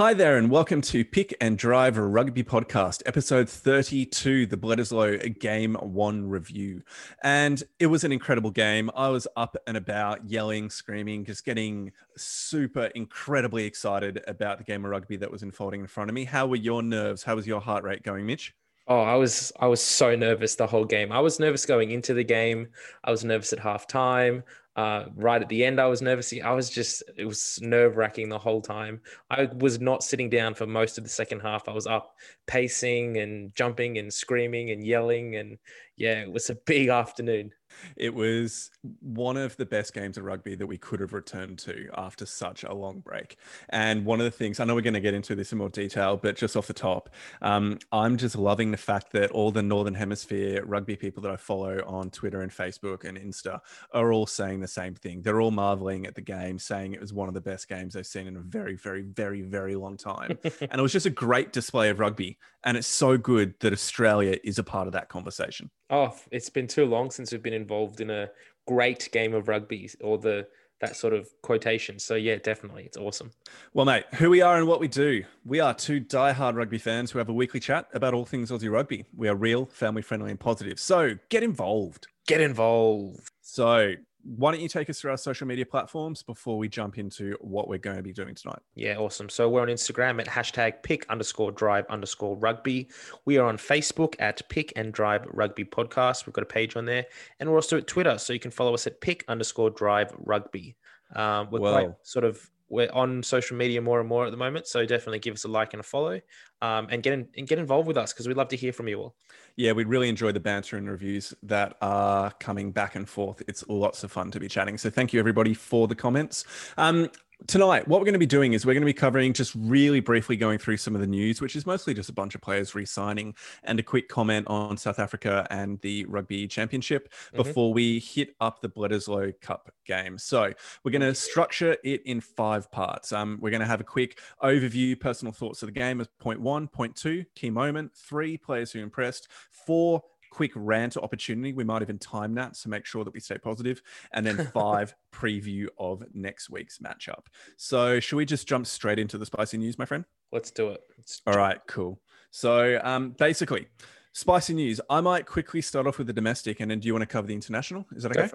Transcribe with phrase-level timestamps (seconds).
[0.00, 5.74] Hi there, and welcome to Pick and Drive Rugby Podcast, episode 32, the Bledisloe Game
[5.74, 6.82] 1 review.
[7.22, 8.90] And it was an incredible game.
[8.96, 14.86] I was up and about, yelling, screaming, just getting super incredibly excited about the game
[14.86, 16.24] of rugby that was unfolding in front of me.
[16.24, 17.22] How were your nerves?
[17.22, 18.54] How was your heart rate going, Mitch?
[18.88, 21.12] Oh, I was I was so nervous the whole game.
[21.12, 22.68] I was nervous going into the game.
[23.04, 24.44] I was nervous at halftime.
[24.80, 26.32] Uh, right at the end, I was nervous.
[26.42, 29.02] I was just, it was nerve wracking the whole time.
[29.28, 31.68] I was not sitting down for most of the second half.
[31.68, 32.14] I was up
[32.46, 35.36] pacing and jumping and screaming and yelling.
[35.36, 35.58] And
[35.96, 37.50] yeah, it was a big afternoon.
[37.96, 41.88] It was one of the best games of rugby that we could have returned to
[41.96, 43.36] after such a long break.
[43.70, 45.68] And one of the things, I know we're going to get into this in more
[45.68, 47.10] detail, but just off the top,
[47.42, 51.36] um, I'm just loving the fact that all the Northern Hemisphere rugby people that I
[51.36, 53.60] follow on Twitter and Facebook and Insta
[53.92, 55.22] are all saying the same thing.
[55.22, 58.06] They're all marveling at the game, saying it was one of the best games they've
[58.06, 60.38] seen in a very, very, very, very long time.
[60.44, 62.38] and it was just a great display of rugby.
[62.64, 65.70] And it's so good that Australia is a part of that conversation.
[65.88, 68.30] Oh, it's been too long since we've been involved in a
[68.66, 70.46] great game of rugby or the
[70.80, 71.98] that sort of quotation.
[71.98, 73.32] So yeah, definitely, it's awesome.
[73.74, 75.24] Well, mate, who we are and what we do.
[75.44, 78.70] We are two die-hard rugby fans who have a weekly chat about all things Aussie
[78.70, 79.04] rugby.
[79.14, 80.80] We are real, family-friendly, and positive.
[80.80, 82.06] So get involved.
[82.26, 83.30] Get involved.
[83.42, 83.92] So
[84.22, 87.68] why don't you take us through our social media platforms before we jump into what
[87.68, 88.60] we're going to be doing tonight?
[88.74, 89.28] Yeah, awesome.
[89.28, 92.90] So we're on Instagram at hashtag pick underscore drive underscore rugby.
[93.24, 96.26] We are on Facebook at pick and drive rugby podcast.
[96.26, 97.06] We've got a page on there.
[97.38, 98.18] And we're also at Twitter.
[98.18, 100.76] So you can follow us at pick underscore drive rugby.
[101.16, 104.66] Um, we're quite sort of we're on social media more and more at the moment.
[104.66, 106.20] So definitely give us a like and a follow,
[106.62, 108.88] um, and get in, and get involved with us because we'd love to hear from
[108.88, 109.16] you all.
[109.56, 113.42] Yeah, we'd really enjoy the banter and reviews that are coming back and forth.
[113.48, 114.78] It's lots of fun to be chatting.
[114.78, 116.44] So thank you everybody for the comments.
[116.78, 117.10] Um,
[117.46, 120.00] tonight, what we're going to be doing is we're going to be covering just really
[120.00, 122.74] briefly going through some of the news, which is mostly just a bunch of players
[122.74, 123.34] re signing
[123.64, 127.36] and a quick comment on South Africa and the Rugby Championship mm-hmm.
[127.36, 130.18] before we hit up the Bledisloe Cup game.
[130.18, 130.52] So
[130.84, 133.12] we're going to structure it in five parts.
[133.12, 136.40] Um, we're going to have a quick overview, personal thoughts of the game as point
[136.40, 141.52] one, point two, key moment, three, players who impressed, four, quick rant opportunity.
[141.52, 143.82] We might even time that to make sure that we stay positive.
[144.12, 147.26] And then five, preview of next week's matchup.
[147.56, 150.04] So, should we just jump straight into the spicy news, my friend?
[150.32, 150.80] Let's do it.
[150.96, 152.00] Let's All right, cool.
[152.30, 153.68] So, um, basically,
[154.12, 154.80] spicy news.
[154.88, 157.26] I might quickly start off with the domestic, and then do you want to cover
[157.26, 157.86] the international?
[157.94, 158.30] Is that okay?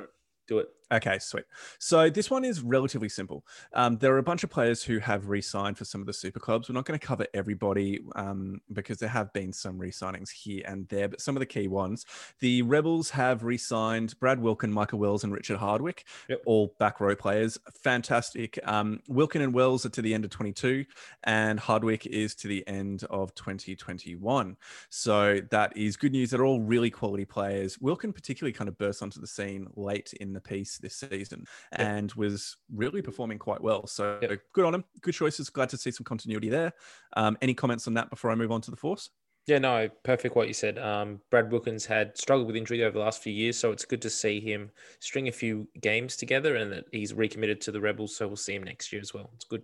[0.47, 0.69] Do it.
[0.93, 1.45] Okay, sweet.
[1.79, 3.43] So this one is relatively simple.
[3.73, 6.39] Um, there are a bunch of players who have re-signed for some of the super
[6.39, 6.69] clubs.
[6.69, 10.87] We're not going to cover everybody um, because there have been some re-signings here and
[10.89, 12.05] there, but some of the key ones.
[12.39, 16.41] The Rebels have re-signed Brad Wilkin, Michael Wells, and Richard Hardwick, yep.
[16.45, 17.57] all back row players.
[17.81, 18.59] Fantastic.
[18.63, 20.85] Um, Wilkin and Wells are to the end of 22,
[21.23, 24.55] and Hardwick is to the end of 2021.
[24.89, 26.29] So that is good news.
[26.29, 27.79] They're all really quality players.
[27.81, 32.11] Wilkin particularly kind of burst onto the scene late in the piece this season and
[32.13, 33.87] was really performing quite well.
[33.87, 34.19] So
[34.53, 34.83] good on him.
[35.01, 35.49] Good choices.
[35.49, 36.73] Glad to see some continuity there.
[37.15, 39.09] Um, any comments on that before I move on to the force?
[39.47, 40.79] Yeah, no, perfect what you said.
[40.79, 44.01] Um, Brad Wilkins had struggled with injury over the last few years, so it's good
[44.01, 48.15] to see him string a few games together and that he's recommitted to the Rebels.
[48.15, 49.29] So we'll see him next year as well.
[49.35, 49.61] It's good.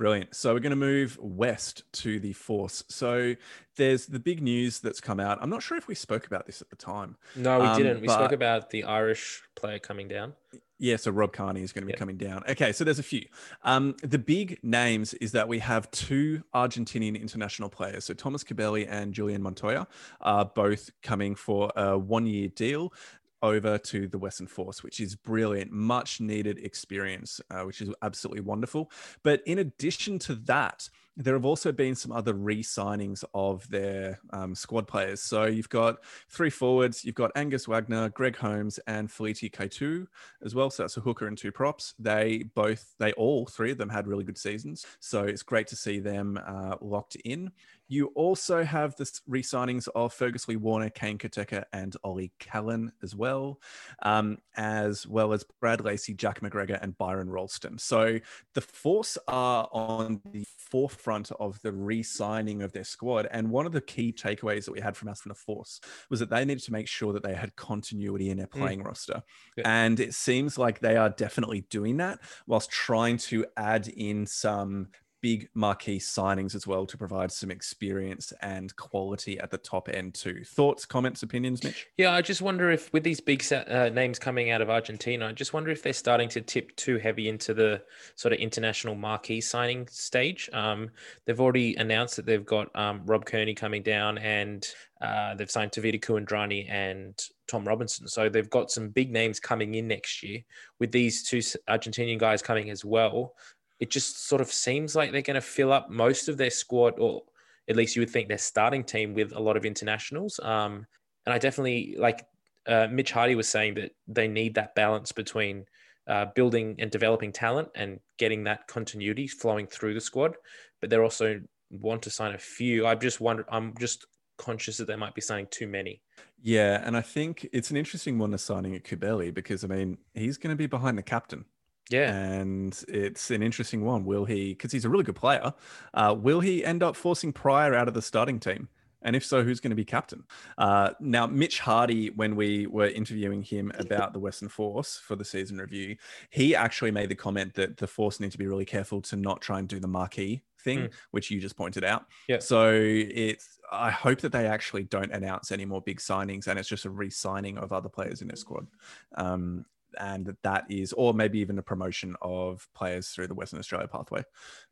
[0.00, 0.34] Brilliant.
[0.34, 2.82] So we're going to move west to the Force.
[2.88, 3.34] So
[3.76, 5.36] there's the big news that's come out.
[5.42, 7.18] I'm not sure if we spoke about this at the time.
[7.36, 8.00] No, we um, didn't.
[8.00, 8.14] We but...
[8.14, 10.32] spoke about the Irish player coming down.
[10.78, 11.98] Yeah, so Rob Kearney is going to be yeah.
[11.98, 12.42] coming down.
[12.48, 13.26] Okay, so there's a few.
[13.62, 18.06] Um, the big names is that we have two Argentinian international players.
[18.06, 19.86] So Thomas Cubelli and Julian Montoya
[20.22, 22.94] are both coming for a one year deal
[23.42, 28.42] over to the Western Force, which is brilliant, much needed experience, uh, which is absolutely
[28.42, 28.90] wonderful.
[29.22, 34.54] But in addition to that, there have also been some other re-signings of their um,
[34.54, 35.20] squad players.
[35.20, 35.98] So you've got
[36.28, 37.04] three forwards.
[37.04, 40.06] You've got Angus Wagner, Greg Holmes, and Feleti Kaitu'u
[40.42, 40.70] as well.
[40.70, 41.94] So that's a hooker and two props.
[41.98, 44.86] They both, they all three of them had really good seasons.
[45.00, 47.50] So it's great to see them uh, locked in.
[47.88, 53.16] You also have the re-signings of Fergus Lee Warner, Kane Koteka, and Ollie Callan as
[53.16, 53.58] well,
[54.02, 57.78] um, as well as Brad Lacey, Jack McGregor, and Byron Ralston.
[57.78, 58.20] So
[58.54, 63.28] the Force are on the forefront of the re-signing of their squad.
[63.30, 66.20] And one of the key takeaways that we had from us from the Force was
[66.20, 68.58] that they needed to make sure that they had continuity in their mm.
[68.58, 68.86] playing mm.
[68.86, 69.22] roster.
[69.64, 74.88] And it seems like they are definitely doing that whilst trying to add in some
[75.20, 80.14] big marquee signings as well to provide some experience and quality at the top end
[80.14, 80.42] too.
[80.44, 81.86] Thoughts, comments, opinions, Mitch?
[81.96, 85.32] Yeah, I just wonder if with these big uh, names coming out of Argentina, I
[85.32, 87.82] just wonder if they're starting to tip too heavy into the
[88.16, 90.48] sort of international marquee signing stage.
[90.52, 90.90] Um,
[91.26, 94.66] they've already announced that they've got um, Rob Kearney coming down and
[95.00, 97.18] uh, they've signed Tevita Kuridrani and
[97.48, 98.06] Tom Robinson.
[98.06, 100.40] So they've got some big names coming in next year
[100.78, 101.38] with these two
[101.68, 103.34] Argentinian guys coming as well.
[103.80, 106.98] It just sort of seems like they're going to fill up most of their squad,
[106.98, 107.22] or
[107.68, 110.38] at least you would think their starting team with a lot of internationals.
[110.42, 110.86] Um,
[111.26, 112.26] and I definitely like
[112.66, 115.64] uh, Mitch Hardy was saying that they need that balance between
[116.06, 120.36] uh, building and developing talent and getting that continuity flowing through the squad.
[120.80, 121.40] But they're also
[121.70, 122.86] want to sign a few.
[122.86, 123.44] I just wonder.
[123.48, 124.06] I'm just
[124.38, 126.02] conscious that they might be signing too many.
[126.42, 129.98] Yeah, and I think it's an interesting one to signing at Cubelli because I mean
[130.14, 131.44] he's going to be behind the captain.
[131.90, 134.04] Yeah, and it's an interesting one.
[134.04, 134.50] Will he?
[134.50, 135.52] Because he's a really good player.
[135.92, 138.68] Uh, will he end up forcing Prior out of the starting team?
[139.02, 140.24] And if so, who's going to be captain?
[140.58, 145.24] Uh, now, Mitch Hardy, when we were interviewing him about the Western Force for the
[145.24, 145.96] season review,
[146.28, 149.40] he actually made the comment that the Force need to be really careful to not
[149.40, 150.90] try and do the marquee thing, mm.
[151.12, 152.04] which you just pointed out.
[152.28, 152.38] Yeah.
[152.40, 156.68] So it's I hope that they actually don't announce any more big signings and it's
[156.68, 158.66] just a re-signing of other players in their squad.
[159.14, 159.64] Um,
[159.98, 164.22] and that is, or maybe even a promotion of players through the Western Australia pathway.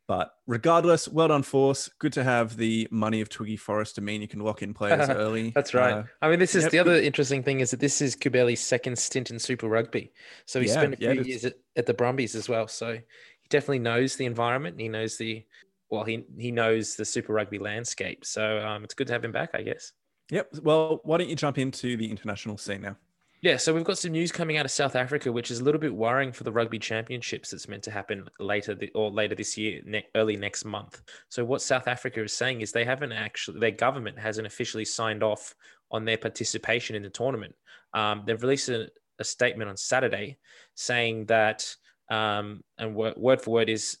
[0.07, 1.89] But regardless, well done, Force.
[1.99, 5.09] Good to have the money of Twiggy Forrest to mean you can lock in players
[5.09, 5.51] early.
[5.53, 5.93] That's right.
[5.93, 8.59] Uh, I mean, this is yep, the other interesting thing is that this is Cubelli's
[8.59, 10.11] second stint in Super Rugby.
[10.45, 12.67] So he yeah, spent a few yeah, years at, at the Brumbies as well.
[12.67, 14.79] So he definitely knows the environment.
[14.79, 15.45] He knows the
[15.89, 18.25] well, he he knows the Super Rugby landscape.
[18.25, 19.91] So um, it's good to have him back, I guess.
[20.31, 20.59] Yep.
[20.61, 22.95] Well, why don't you jump into the international scene now?
[23.41, 25.79] Yeah, so we've got some news coming out of South Africa, which is a little
[25.79, 29.57] bit worrying for the rugby championships that's meant to happen later the, or later this
[29.57, 31.01] year, ne- early next month.
[31.29, 35.23] So what South Africa is saying is they haven't actually, their government hasn't officially signed
[35.23, 35.55] off
[35.89, 37.55] on their participation in the tournament.
[37.93, 38.89] Um, they've released a,
[39.19, 40.37] a, statement on Saturday
[40.75, 41.73] saying that,
[42.11, 43.99] um, and word, word for word is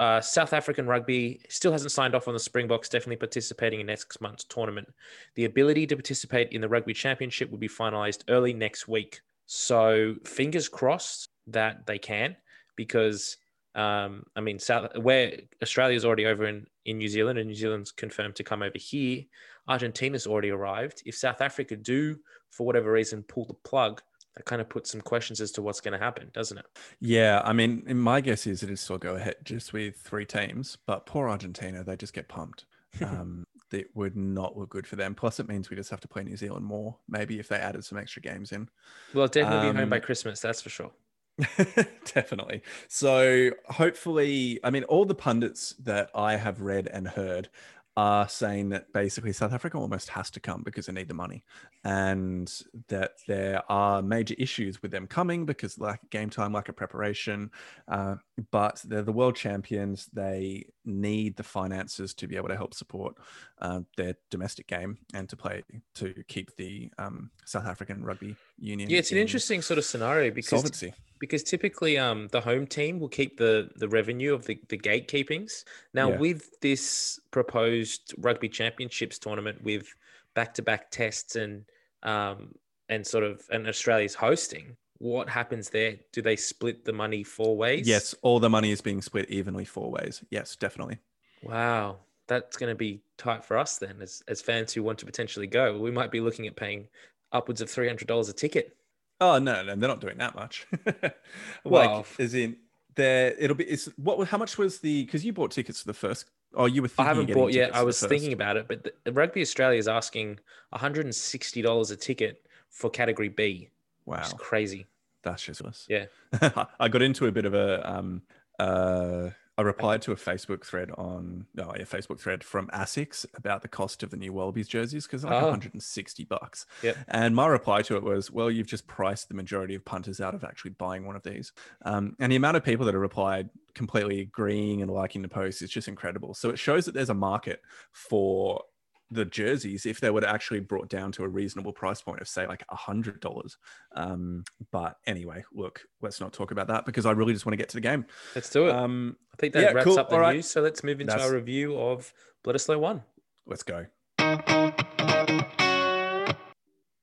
[0.00, 4.20] uh, South African rugby still hasn't signed off on the Springboks definitely participating in next
[4.20, 4.88] month's tournament.
[5.34, 9.20] The ability to participate in the Rugby Championship will be finalised early next week.
[9.46, 12.36] So fingers crossed that they can,
[12.76, 13.38] because
[13.74, 17.92] um, I mean, South where Australia's already over in, in New Zealand, and New Zealand's
[17.92, 19.24] confirmed to come over here.
[19.68, 21.02] Argentina's already arrived.
[21.06, 22.18] If South Africa do,
[22.50, 24.02] for whatever reason, pull the plug,
[24.38, 26.66] that kind of puts some questions as to what's going to happen, doesn't it?
[27.00, 31.06] Yeah, I mean, my guess is it'll still go ahead just with three teams, but
[31.06, 32.64] poor Argentina, they just get pumped.
[33.04, 35.14] Um, it would not look good for them.
[35.14, 36.96] Plus, it means we just have to play New Zealand more.
[37.06, 38.68] Maybe if they added some extra games in.
[39.12, 40.90] Well, definitely um, be home by um, Christmas, that's for sure.
[42.14, 42.62] definitely.
[42.88, 47.50] So, hopefully, I mean, all the pundits that I have read and heard
[47.98, 51.42] are saying that basically South Africa almost has to come because they need the money,
[51.82, 52.48] and
[52.86, 56.76] that there are major issues with them coming because lack of game time, lack of
[56.76, 57.50] preparation.
[57.88, 58.14] Uh,
[58.52, 63.16] but they're the world champions; they need the finances to be able to help support
[63.60, 65.64] uh, their domestic game and to play
[65.96, 68.88] to keep the um, South African rugby union.
[68.88, 73.00] Yeah, it's an interesting sort of scenario because solvency because typically um, the home team
[73.00, 75.64] will keep the the revenue of the, the gatekeepings.
[75.94, 76.18] Now yeah.
[76.18, 79.86] with this proposed rugby championships tournament with
[80.34, 81.64] back to back tests and
[82.02, 82.54] um,
[82.88, 85.96] and sort of and Australia's hosting, what happens there?
[86.12, 87.86] Do they split the money four ways?
[87.86, 90.22] Yes, all the money is being split evenly four ways.
[90.30, 90.98] Yes, definitely.
[91.42, 91.98] Wow.
[92.26, 95.46] That's going to be tight for us then as, as fans who want to potentially
[95.46, 95.78] go.
[95.78, 96.88] We might be looking at paying
[97.32, 98.76] upwards of $300 a ticket.
[99.20, 100.66] Oh no, no, they're not doing that much.
[101.64, 102.56] well, like, as in,
[102.94, 103.64] there it'll be.
[103.64, 104.28] It's what?
[104.28, 105.04] How much was the?
[105.04, 106.26] Because you bought tickets for the first.
[106.54, 106.90] Oh, you were.
[106.98, 107.74] I haven't bought yet.
[107.74, 110.38] I was thinking about it, but the, Rugby Australia is asking
[110.70, 113.70] one hundred and sixty dollars a ticket for Category B.
[114.06, 114.86] Wow, crazy.
[115.22, 115.86] That's just us.
[115.88, 116.06] Yeah,
[116.80, 118.22] I got into a bit of a um
[118.58, 123.62] uh I replied to a Facebook thread on no, a Facebook thread from Asics about
[123.62, 125.46] the cost of the new Wallabies jerseys because like oh.
[125.46, 126.64] 160 bucks.
[126.80, 126.92] Yeah.
[127.08, 130.36] And my reply to it was, well, you've just priced the majority of punters out
[130.36, 131.52] of actually buying one of these.
[131.82, 135.60] Um, and the amount of people that have replied completely agreeing and liking the post
[135.60, 136.34] is just incredible.
[136.34, 137.60] So it shows that there's a market
[137.90, 138.62] for
[139.10, 142.46] the jerseys if they were actually brought down to a reasonable price point of say
[142.46, 143.56] like a hundred dollars.
[143.92, 147.56] Um but anyway look let's not talk about that because i really just want to
[147.56, 148.04] get to the game.
[148.34, 148.74] Let's do it.
[148.74, 149.98] Um i think that yeah, wraps cool.
[149.98, 150.36] up the All news.
[150.36, 150.44] Right.
[150.44, 151.24] so let's move into That's...
[151.24, 152.12] our review of
[152.44, 153.02] bledisloe one.
[153.46, 153.86] Let's go.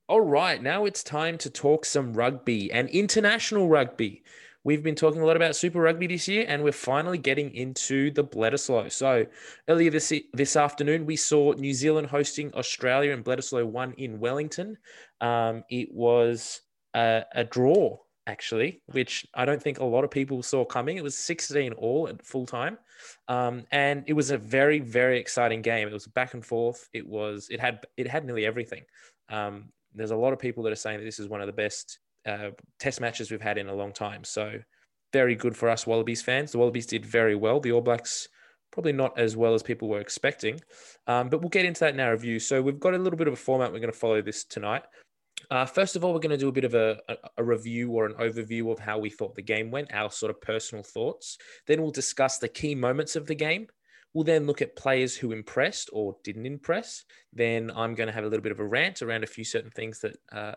[0.07, 4.23] All right now it's time to talk some rugby and international rugby
[4.65, 8.11] we've been talking a lot about Super Rugby this year, and we're finally getting into
[8.11, 8.91] the Bledisloe.
[8.91, 9.25] So
[9.69, 14.77] earlier this this afternoon, we saw New Zealand hosting Australia, and Bledisloe one in Wellington.
[15.21, 16.61] Um, it was
[16.93, 20.97] a, a draw actually, which I don't think a lot of people saw coming.
[20.97, 22.79] It was 16 all at full time.
[23.27, 25.87] Um, and it was a very, very exciting game.
[25.87, 26.89] It was back and forth.
[26.91, 28.81] It was, it had, it had nearly everything.
[29.29, 31.53] Um, there's a lot of people that are saying that this is one of the
[31.53, 34.23] best uh, test matches we've had in a long time.
[34.23, 34.59] So
[35.13, 36.51] very good for us Wallabies fans.
[36.51, 37.59] The Wallabies did very well.
[37.59, 38.27] The All Blacks
[38.71, 40.59] probably not as well as people were expecting,
[41.07, 42.39] um, but we'll get into that in our review.
[42.39, 43.71] So we've got a little bit of a format.
[43.71, 44.83] We're going to follow this tonight.
[45.51, 46.99] Uh, first of all, we're going to do a bit of a,
[47.37, 50.41] a, review or an overview of how we thought the game went, our sort of
[50.41, 51.37] personal thoughts.
[51.67, 53.67] Then we'll discuss the key moments of the game.
[54.13, 57.03] We'll then look at players who impressed or didn't impress.
[57.31, 59.71] Then I'm going to have a little bit of a rant around a few certain
[59.71, 60.53] things that uh,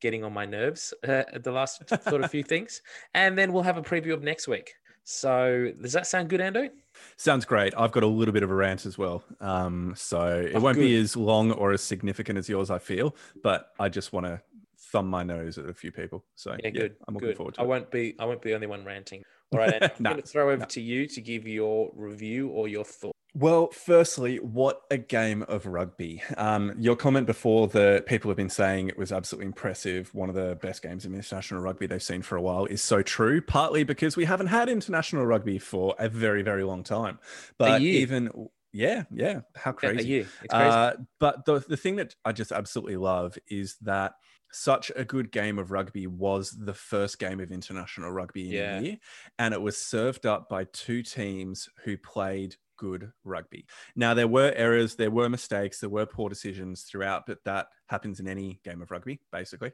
[0.00, 2.82] getting on my nerves uh, the last sort of few things.
[3.14, 4.74] And then we'll have a preview of next week.
[5.04, 6.68] So does that sound good, Ando?
[7.16, 7.72] Sounds great.
[7.76, 9.22] I've got a little bit of a rant as well.
[9.40, 10.82] Um, so it oh, won't good.
[10.82, 14.42] be as long or as significant as yours, I feel, but I just want to
[14.78, 16.24] thumb my nose at a few people.
[16.34, 16.96] So yeah, yeah good.
[17.06, 17.36] I'm looking good.
[17.36, 17.62] forward to it.
[17.62, 17.68] I it.
[17.68, 19.22] won't be I won't be the only one ranting.
[19.52, 20.64] All right, I'm nah, going to throw over nah.
[20.64, 23.15] to you to give your review or your thoughts.
[23.38, 26.22] Well, firstly, what a game of rugby.
[26.38, 30.34] Um, your comment before that people have been saying it was absolutely impressive, one of
[30.34, 33.84] the best games of international rugby they've seen for a while, is so true, partly
[33.84, 37.18] because we haven't had international rugby for a very, very long time.
[37.58, 40.08] But even, yeah, yeah, how crazy.
[40.08, 40.70] Yeah, it's crazy.
[40.70, 44.14] Uh, but the, the thing that I just absolutely love is that
[44.50, 48.78] such a good game of rugby was the first game of international rugby in yeah.
[48.78, 48.96] a year.
[49.38, 53.66] And it was served up by two teams who played good rugby.
[53.94, 58.20] Now, there were errors, there were mistakes, there were poor decisions throughout, but that happens
[58.20, 59.72] in any game of rugby, basically.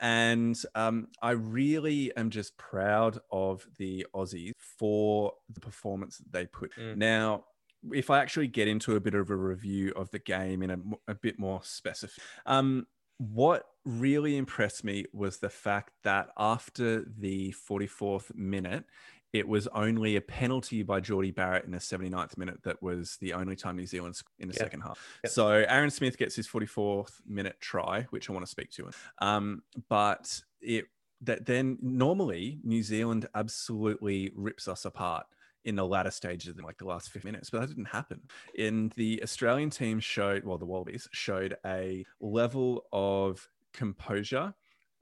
[0.00, 6.46] And um, I really am just proud of the Aussies for the performance that they
[6.46, 6.72] put.
[6.76, 6.96] Mm.
[6.96, 7.44] Now,
[7.92, 10.78] if I actually get into a bit of a review of the game in a,
[11.08, 12.86] a bit more specific, um,
[13.18, 18.84] what really impressed me was the fact that after the 44th minute,
[19.32, 23.32] it was only a penalty by Jordie Barrett in the 79th minute that was the
[23.32, 24.62] only time New Zealand in the yep.
[24.62, 24.98] second half.
[25.24, 25.32] Yep.
[25.32, 28.90] So Aaron Smith gets his 44th minute try, which I want to speak to.
[29.18, 30.86] Um, but it
[31.22, 35.26] that then normally New Zealand absolutely rips us apart
[35.64, 38.20] in the latter stages in like the last five minutes, but that didn't happen.
[38.56, 44.52] In the Australian team showed, well, the Wallabies showed a level of composure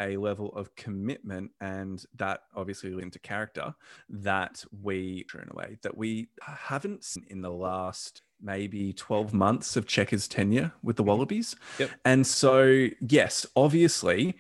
[0.00, 3.75] a level of commitment and that obviously into character
[4.09, 9.76] that we in a way that we haven't seen in the last maybe 12 months
[9.76, 11.57] of Cheika's tenure with the Wallabies.
[11.78, 11.90] Yep.
[12.04, 14.35] And so, yes, obviously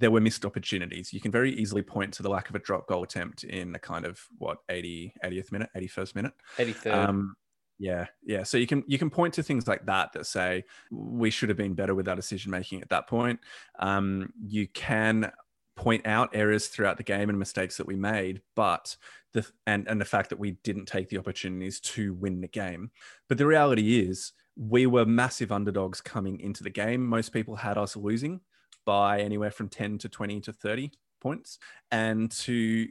[0.00, 1.12] there were missed opportunities.
[1.12, 3.78] You can very easily point to the lack of a drop goal attempt in a
[3.78, 6.32] kind of what 80 80th minute, 81st minute.
[6.58, 6.92] 83rd.
[6.92, 7.34] Um,
[7.82, 8.44] yeah, yeah.
[8.44, 10.62] So you can you can point to things like that that say
[10.92, 13.40] we should have been better with our decision making at that point.
[13.80, 15.32] Um, you can
[15.74, 18.96] point out errors throughout the game and mistakes that we made, but
[19.32, 22.92] the and and the fact that we didn't take the opportunities to win the game.
[23.28, 27.04] But the reality is we were massive underdogs coming into the game.
[27.04, 28.42] Most people had us losing
[28.84, 31.58] by anywhere from 10 to 20 to 30 points
[31.90, 32.86] and to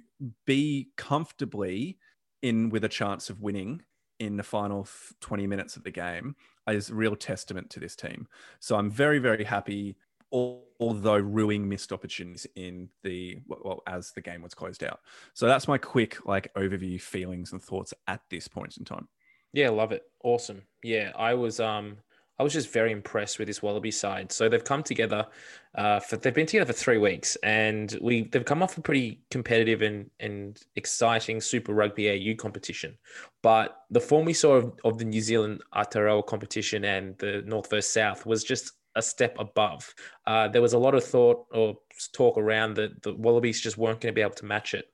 [0.45, 1.97] be comfortably
[2.41, 3.83] in with a chance of winning
[4.21, 4.87] in the final
[5.19, 6.35] 20 minutes of the game
[6.69, 8.27] is a real testament to this team.
[8.59, 9.97] So I'm very, very happy,
[10.31, 14.99] although ruining missed opportunities in the, well, as the game was closed out.
[15.33, 19.07] So that's my quick like overview feelings and thoughts at this point in time.
[19.53, 20.03] Yeah, love it.
[20.23, 20.61] Awesome.
[20.83, 21.97] Yeah, I was um
[22.41, 24.31] I was just very impressed with this Wallaby side.
[24.31, 25.27] So they've come together
[25.75, 29.21] uh, for they've been together for three weeks, and we they've come off a pretty
[29.29, 32.97] competitive and and exciting Super Rugby AU competition.
[33.43, 37.69] But the form we saw of, of the New Zealand Aotearoa competition and the North
[37.69, 39.93] versus South was just a step above.
[40.25, 41.77] Uh, there was a lot of thought or
[42.11, 44.85] talk around that the Wallabies just weren't going to be able to match it.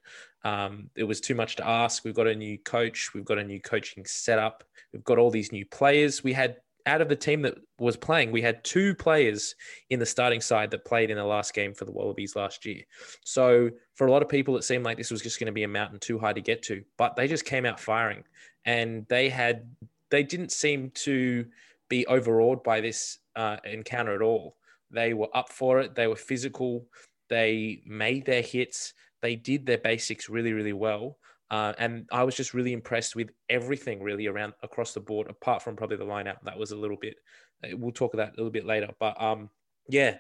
[0.43, 2.03] Um, it was too much to ask.
[2.03, 3.11] We've got a new coach.
[3.13, 4.65] We've got a new coaching setup.
[4.91, 6.25] We've got all these new players.
[6.25, 6.57] We had
[6.87, 9.55] out of the team that was playing, we had two players
[9.89, 12.81] in the starting side that played in the last game for the Wallabies last year.
[13.23, 15.63] So for a lot of people, it seemed like this was just going to be
[15.63, 18.23] a mountain too high to get to, but they just came out firing,
[18.65, 19.69] and they had
[20.09, 21.45] they didn't seem to
[21.89, 24.55] be overawed by this uh, encounter at all.
[24.89, 25.95] They were up for it.
[25.95, 26.85] They were physical.
[27.29, 28.93] They made their hits.
[29.21, 31.17] They did their basics really, really well.
[31.49, 35.61] Uh, and I was just really impressed with everything really around across the board, apart
[35.61, 36.37] from probably the lineup.
[36.43, 37.15] That was a little bit,
[37.63, 38.89] uh, we'll talk about that a little bit later.
[38.99, 39.49] But um,
[39.87, 40.17] yeah,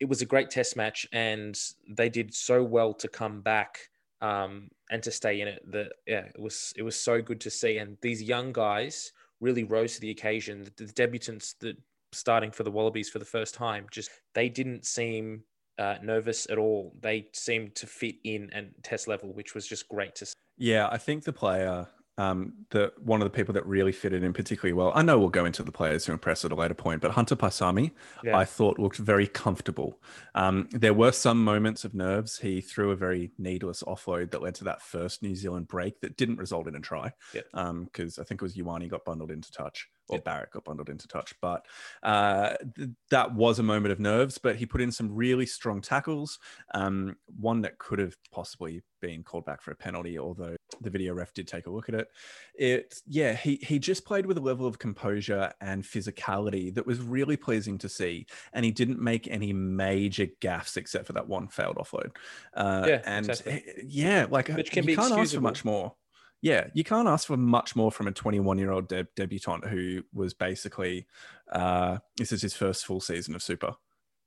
[0.00, 1.58] it was a great test match and
[1.88, 3.78] they did so well to come back
[4.20, 5.62] um, and to stay in it.
[5.70, 9.64] The yeah, it was it was so good to see, and these young guys really
[9.64, 10.64] rose to the occasion.
[10.64, 11.76] The, the debutants that
[12.12, 15.42] starting for the Wallabies for the first time, just they didn't seem
[15.78, 16.94] uh, nervous at all.
[17.00, 20.34] They seemed to fit in and test level, which was just great to see.
[20.62, 21.86] Yeah, I think the player
[22.20, 24.92] um, the one of the people that really fitted in particularly well.
[24.94, 27.34] I know we'll go into the players who impressed at a later point, but Hunter
[27.34, 28.36] Paisami, yeah.
[28.36, 29.98] I thought looked very comfortable.
[30.34, 32.38] Um, there were some moments of nerves.
[32.38, 36.18] He threw a very needless offload that led to that first New Zealand break that
[36.18, 37.60] didn't result in a try, because yeah.
[37.68, 40.22] um, I think it was Ioane got bundled into touch or yeah.
[40.24, 41.34] Barrett got bundled into touch.
[41.40, 41.64] But
[42.02, 44.36] uh, th- that was a moment of nerves.
[44.36, 46.38] But he put in some really strong tackles.
[46.74, 51.14] Um, one that could have possibly been called back for a penalty, although the video
[51.14, 52.08] ref did take a look at it.
[52.54, 57.00] It, yeah, he he just played with a level of composure and physicality that was
[57.00, 61.48] really pleasing to see, and he didn't make any major gaffes except for that one
[61.48, 62.10] failed offload.
[62.54, 63.64] Uh, yeah, and exactly.
[63.84, 65.22] yeah, like Which can you be can't excusable.
[65.22, 65.94] ask for much more
[66.42, 70.02] yeah, you can't ask for much more from a 21 year old de- debutant who
[70.12, 71.06] was basically,
[71.52, 73.74] uh, this is his first full season of Super.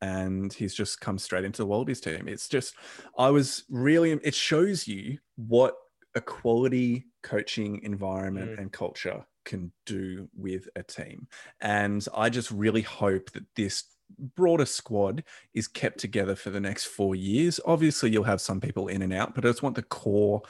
[0.02, 2.28] And he's just come straight into the Wallabies team.
[2.28, 2.76] It's just,
[3.18, 5.76] I was really, it shows you what
[6.16, 8.60] a quality coaching environment mm.
[8.60, 11.28] and culture can do with a team.
[11.62, 13.86] And I just really hope that this
[14.36, 17.60] broader squad is kept together for the next four years.
[17.66, 20.42] Obviously, you'll have some people in and out, but I just want the core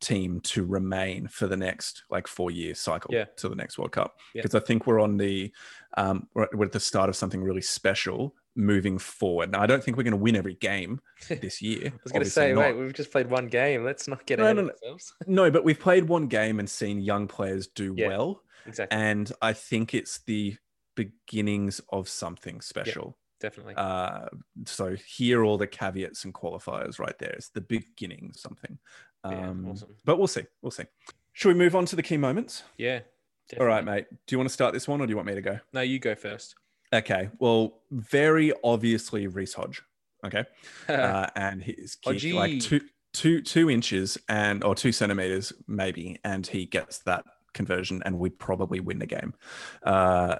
[0.00, 3.26] team to remain for the next like four year cycle yeah.
[3.36, 4.60] to the next World Cup because yeah.
[4.60, 5.52] I think we're on the
[5.96, 9.52] um, we're, at the start of something really special moving forward.
[9.52, 11.86] Now, I don't think we're going to win every game this year.
[11.86, 13.84] I was going to say, wait, we've just played one game.
[13.84, 14.68] Let's not get no, ahead no, no.
[14.70, 15.14] ourselves.
[15.26, 18.42] no, but we've played one game and seen young players do yeah, well.
[18.66, 18.98] Exactly.
[18.98, 20.56] And I think it's the
[20.94, 23.16] beginnings of something special.
[23.40, 23.74] definitely.
[23.76, 24.26] Uh,
[24.66, 27.30] so here are all the caveats and qualifiers right there.
[27.30, 28.78] It's the beginning of something.
[29.24, 29.96] Um, yeah, awesome.
[30.04, 30.44] But we'll see.
[30.62, 30.84] We'll see.
[31.32, 32.64] Should we move on to the key moments?
[32.76, 33.00] Yeah.
[33.48, 33.66] Definitely.
[33.66, 34.06] All right, mate.
[34.10, 35.58] Do you want to start this one or do you want me to go?
[35.72, 36.54] No, you go first.
[36.92, 37.30] Okay.
[37.38, 39.82] Well, very obviously Reece Hodge.
[40.24, 40.44] Okay.
[40.88, 42.80] uh, and his kick like two,
[43.12, 48.30] two, two inches and or two centimeters maybe, and he gets that conversion and we
[48.30, 49.34] probably win the game.
[49.82, 50.36] Uh,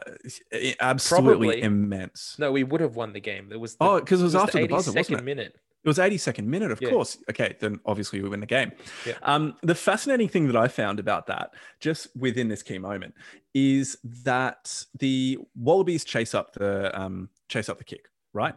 [0.80, 1.62] absolutely probably.
[1.62, 2.36] immense.
[2.38, 3.50] No, we would have won the game.
[3.52, 5.24] It was the, oh because it was, it was after the, the buzzer, wasn't it?
[5.24, 5.56] minute.
[5.83, 6.90] It was 82nd minute, of yeah.
[6.90, 7.16] course.
[7.31, 8.73] Okay, then obviously we win the game.
[9.07, 9.14] Yeah.
[9.23, 13.14] Um, the fascinating thing that I found about that, just within this key moment,
[13.55, 18.55] is that the Wallabies chase up the um, chase up the kick, right?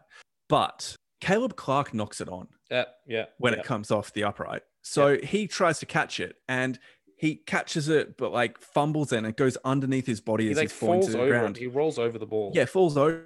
[0.50, 2.50] But Caleb Clarke knocks it on.
[2.70, 3.26] Yeah, yeah.
[3.38, 3.60] When yeah.
[3.60, 6.78] it comes off the upright, so he tries to catch it and
[7.16, 10.64] he catches it, but like fumbles and it goes underneath his body he as like
[10.64, 11.56] he's falling to the ground.
[11.56, 11.62] It.
[11.62, 12.52] He rolls over the ball.
[12.54, 13.18] Yeah, falls over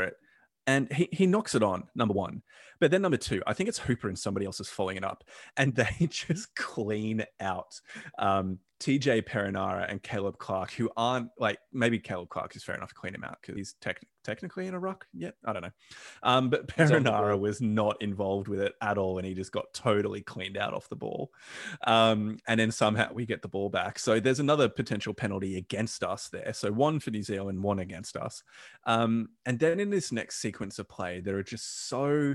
[0.00, 0.16] it
[0.66, 2.42] and he, he knocks it on number one.
[2.78, 5.24] But then number two i think it's hooper and somebody else is following it up
[5.56, 7.80] and they just clean out
[8.18, 12.90] um, TJ Perenara and Caleb Clarke, who aren't like maybe Caleb Clarke is fair enough
[12.90, 15.34] to clean him out because he's tech- technically in a ruck yet.
[15.44, 15.70] I don't know.
[16.22, 20.20] Um, but Perenara was not involved with it at all, and he just got totally
[20.20, 21.32] cleaned out off the ball.
[21.86, 23.98] Um, and then somehow we get the ball back.
[23.98, 26.52] So there's another potential penalty against us there.
[26.52, 28.42] So one for New Zealand, one against us.
[28.84, 32.34] Um, and then in this next sequence of play, there are just so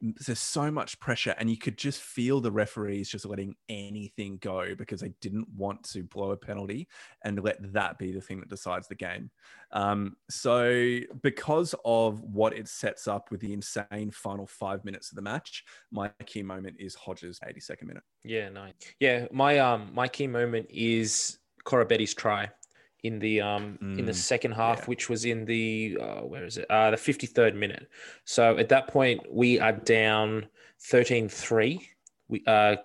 [0.00, 4.74] there's so much pressure and you could just feel the referees just letting anything go
[4.74, 6.88] because they didn't want to blow a penalty
[7.24, 9.30] and let that be the thing that decides the game.
[9.72, 15.16] Um, so because of what it sets up with the insane final five minutes of
[15.16, 18.02] the match my key moment is hodges 82nd minute.
[18.24, 18.72] Yeah nice.
[19.00, 22.50] Yeah my um my key moment is Koroibete's try
[23.02, 24.84] in the um mm, in the mm, second half, yeah.
[24.86, 26.70] which was in the uh, where is it?
[26.70, 27.88] Uh, the 53rd minute.
[28.24, 30.46] So at that point, we are down
[30.90, 31.80] 13-3.
[32.28, 32.76] We uh,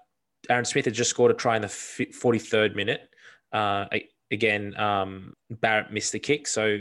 [0.50, 3.10] Aaron Smith had just scored a try in the 43rd minute.
[3.52, 3.86] Uh,
[4.32, 6.80] again, um, Barrett missed the kick, so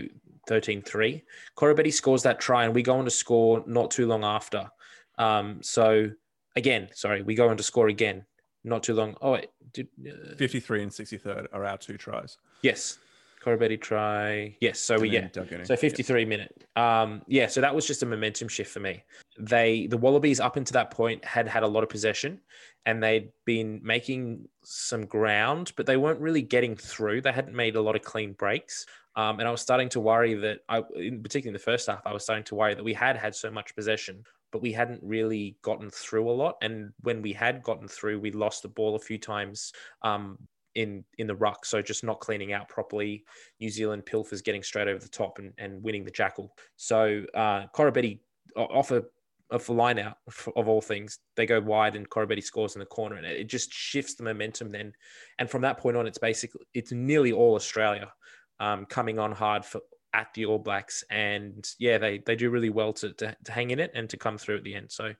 [0.48, 1.22] 13-3.
[1.56, 4.68] Koroibete scores that try, and we go on to score not too long after.
[5.16, 6.10] Um, so
[6.56, 8.24] again, sorry, we go on to score again
[8.64, 9.16] not too long.
[9.20, 12.38] Oh, wait, did, uh, 53 and 63rd are our two tries.
[12.62, 12.98] Yes.
[13.44, 14.56] Koroibete try.
[14.60, 15.28] Yes, so we yeah.
[15.64, 16.28] So 53 yep.
[16.28, 16.64] minute.
[16.76, 19.02] Um, yeah, so that was just a momentum shift for me.
[19.38, 22.40] They the Wallabies up until that point had had a lot of possession,
[22.86, 27.20] and they'd been making some ground, but they weren't really getting through.
[27.20, 28.86] They hadn't made a lot of clean breaks.
[29.16, 32.02] Um, and I was starting to worry that I, in particular in the first half,
[32.04, 35.00] I was starting to worry that we had had so much possession, but we hadn't
[35.04, 36.56] really gotten through a lot.
[36.62, 40.38] And when we had gotten through, we lost the ball a few times um,
[40.74, 41.64] in in the ruck.
[41.64, 43.24] So just not cleaning out properly.
[43.60, 46.54] New Zealand pilfers getting straight over the top and, and winning the jackal.
[46.76, 48.20] So uh, Koroibete
[48.56, 49.04] off a
[49.50, 50.16] of line out
[50.56, 51.18] of all things.
[51.36, 54.72] They go wide and Koroibete scores in the corner, and it just shifts the momentum
[54.72, 54.92] then.
[55.38, 58.12] And from that point on, it's basically it's nearly all Australia
[58.60, 59.80] um, coming on hard for
[60.12, 63.70] at the All Blacks, and yeah, they they do really well to, to to hang
[63.70, 64.90] in it and to come through at the end.
[64.90, 65.12] So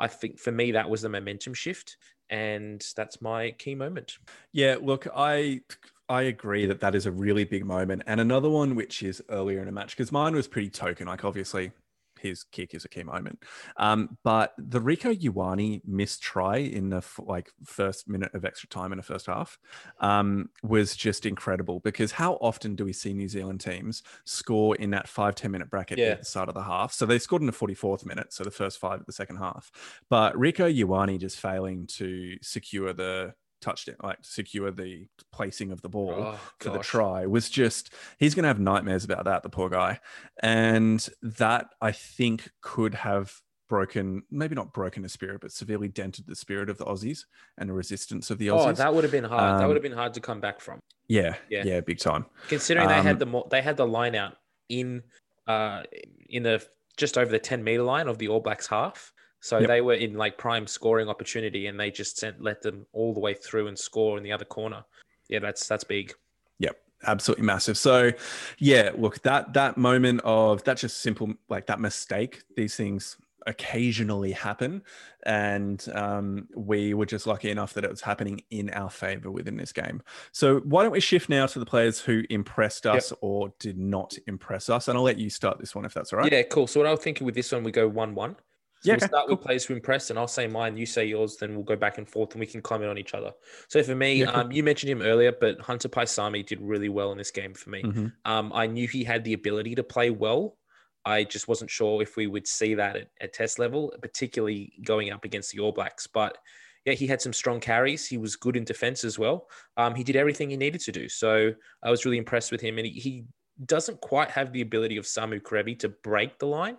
[0.00, 1.96] I think for me that was the momentum shift,
[2.30, 4.18] and that's my key moment.
[4.52, 5.62] Yeah, look, I
[6.08, 9.60] I agree that that is a really big moment, and another one which is earlier
[9.60, 11.06] in a match because mine was pretty token.
[11.06, 11.72] Like obviously
[12.18, 13.44] his kick is a key moment.
[13.76, 18.92] Um, but the Rieko Ioane missed try in the like first minute of extra time
[18.92, 19.58] in the first half
[20.00, 24.90] um, was just incredible because how often do we see New Zealand teams score in
[24.90, 26.06] that five ten minute bracket yeah.
[26.06, 26.92] at the start of the half?
[26.92, 29.70] So they scored in the 44th minute, so the first five of the second half.
[30.08, 35.88] But Rieko Ioane just failing to secure the touchdown, like secure the placing of the
[35.88, 39.42] ball oh, for the try was just he's going to have nightmares about that.
[39.42, 40.00] The poor guy,
[40.42, 43.32] and that I think could have
[43.68, 47.24] broken, maybe not broken the spirit, but severely dented the spirit of the Aussies
[47.58, 48.68] and the resistance of the Aussies.
[48.68, 49.54] Oh, that would have been hard.
[49.54, 50.80] Um, that would have been hard to come back from.
[51.06, 52.26] Yeah, yeah, yeah, big time.
[52.48, 54.36] Considering um, they had um, the they had the line out
[54.68, 55.02] in
[55.46, 55.82] uh
[56.28, 56.62] in the
[56.98, 59.12] just over the 10 meter line of the All Blacks half.
[59.40, 59.68] So yep.
[59.68, 63.20] they were in like prime scoring opportunity, and they just sent let them all the
[63.20, 64.84] way through and score in the other corner.
[65.28, 66.12] Yeah, that's that's big.
[66.58, 67.78] Yep, absolutely massive.
[67.78, 68.12] So,
[68.58, 72.42] yeah, look that that moment of that just simple like that mistake.
[72.56, 74.82] These things occasionally happen,
[75.24, 79.56] and um, we were just lucky enough that it was happening in our favor within
[79.56, 80.02] this game.
[80.32, 83.18] So, why don't we shift now to the players who impressed us yep.
[83.22, 84.88] or did not impress us?
[84.88, 86.32] And I'll let you start this one if that's all right.
[86.32, 86.66] Yeah, cool.
[86.66, 88.36] So, what I was thinking with this one, we go one-one.
[88.80, 89.36] So yeah, we'll start cool.
[89.36, 90.76] with players who impressed, and I'll say mine.
[90.76, 93.14] You say yours, then we'll go back and forth, and we can comment on each
[93.14, 93.32] other.
[93.68, 94.40] So for me, yeah, cool.
[94.40, 97.70] um, you mentioned him earlier, but Hunter Paisami did really well in this game for
[97.70, 97.82] me.
[97.82, 98.06] Mm-hmm.
[98.24, 100.56] Um, I knew he had the ability to play well.
[101.04, 105.10] I just wasn't sure if we would see that at, at test level, particularly going
[105.10, 106.06] up against the All Blacks.
[106.06, 106.38] But
[106.84, 108.06] yeah, he had some strong carries.
[108.06, 109.48] He was good in defense as well.
[109.76, 111.08] Um, he did everything he needed to do.
[111.08, 113.24] So I was really impressed with him, and he, he
[113.66, 116.76] doesn't quite have the ability of Samu Kerevi to break the line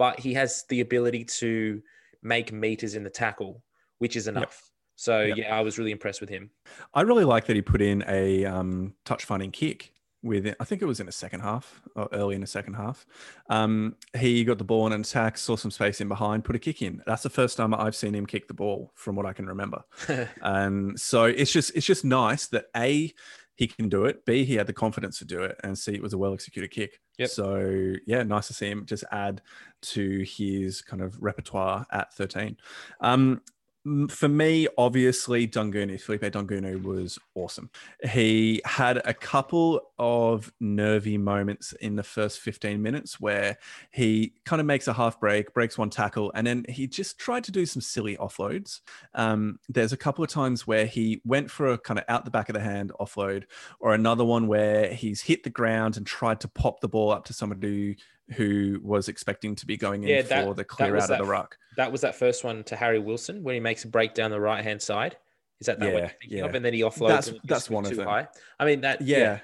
[0.00, 1.82] but he has the ability to
[2.22, 3.62] make meters in the tackle,
[3.98, 4.42] which is enough.
[4.42, 4.52] Yep.
[4.96, 5.36] So yep.
[5.36, 6.48] yeah, I was really impressed with him.
[6.94, 10.80] I really like that he put in a um, touch finding kick with I think
[10.80, 13.04] it was in the second half or early in the second half.
[13.50, 16.58] Um, he got the ball on an attack, saw some space in behind, put a
[16.58, 17.02] kick in.
[17.06, 19.82] That's the first time I've seen him kick the ball from what I can remember.
[20.42, 23.12] and so it's just it's just nice that a
[23.60, 24.24] he can do it.
[24.24, 26.70] B, he had the confidence to do it, and C, it was a well executed
[26.70, 26.98] kick.
[27.18, 27.28] Yep.
[27.28, 29.42] So yeah, nice to see him just add
[29.82, 32.56] to his kind of repertoire at 13.
[33.02, 33.42] Um,
[34.08, 37.70] for me, obviously, Daugunu, Filipo Daugunu was awesome.
[38.10, 43.56] He had a couple of nervy moments in the first 15 minutes where
[43.90, 47.44] he kind of makes a half break, breaks one tackle, and then he just tried
[47.44, 48.80] to do some silly offloads.
[49.14, 52.30] Um, there's a couple of times where he went for a kind of out the
[52.30, 53.44] back of the hand offload,
[53.80, 57.24] or another one where he's hit the ground and tried to pop the ball up
[57.24, 57.94] to somebody who
[58.82, 61.30] was expecting to be going in yeah, that, for the clear out that, of the
[61.30, 61.56] ruck.
[61.76, 64.40] That was that first one to Harry Wilson when he makes a break down the
[64.40, 65.16] right hand side.
[65.60, 66.44] Is that that yeah, one yeah.
[66.44, 66.54] of?
[66.54, 67.08] And then he offloads.
[67.08, 68.06] That's, that's one of them.
[68.06, 68.28] High.
[68.58, 69.02] I mean that.
[69.02, 69.18] Yeah.
[69.18, 69.38] yeah.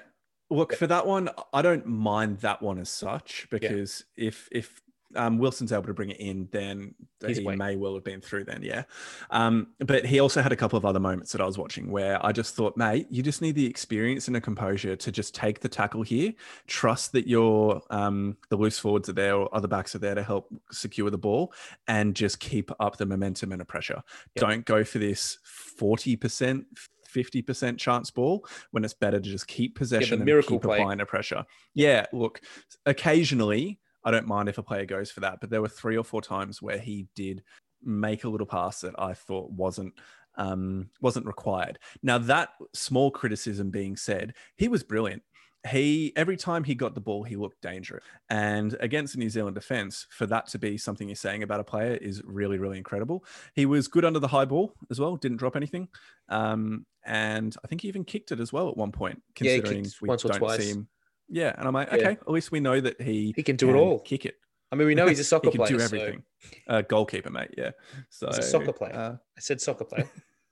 [0.49, 1.29] Look for that one.
[1.53, 4.81] I don't mind that one as such because if if
[5.15, 6.93] um, Wilson's able to bring it in, then
[7.25, 8.83] He's he may well have been through then, yeah.
[9.31, 12.23] Um, but he also had a couple of other moments that I was watching where
[12.25, 15.61] I just thought, mate, you just need the experience and the composure to just take
[15.61, 16.33] the tackle here.
[16.67, 20.23] Trust that your um, the loose forwards are there or other backs are there to
[20.23, 21.53] help secure the ball,
[21.87, 24.01] and just keep up the momentum and the pressure.
[24.35, 24.49] Yep.
[24.49, 26.65] Don't go for this forty percent.
[27.07, 30.77] 50% chance ball when it's better to just keep possession yeah, and keep play.
[30.77, 31.45] applying the pressure.
[31.73, 32.41] Yeah, look,
[32.85, 35.39] occasionally I don't mind if a player goes for that.
[35.41, 37.43] But there were three or four times where he did
[37.83, 39.93] make a little pass that I thought wasn't
[40.35, 41.79] um, wasn't required.
[42.03, 45.23] Now that small criticism being said, he was brilliant.
[45.67, 48.03] He every time he got the ball, he looked dangerous.
[48.29, 51.63] And against the New Zealand defense, for that to be something you're saying about a
[51.63, 53.25] player is really, really incredible.
[53.55, 55.87] He was good under the high ball as well, didn't drop anything.
[56.29, 59.91] Um, and I think he even kicked it as well at one point, considering yeah,
[60.01, 60.87] we don't see him
[61.29, 62.09] yeah, and I'm like, okay, yeah.
[62.09, 63.99] at least we know that he he can do can it all.
[63.99, 64.35] Kick it.
[64.71, 65.67] I mean, we know he's a soccer player.
[65.67, 65.77] he can.
[65.77, 66.23] Do everything.
[66.41, 66.73] So...
[66.73, 67.53] Uh, goalkeeper, mate.
[67.57, 67.71] Yeah.
[68.09, 68.93] So he's a soccer player.
[68.93, 69.15] Uh...
[69.37, 70.09] I said soccer player.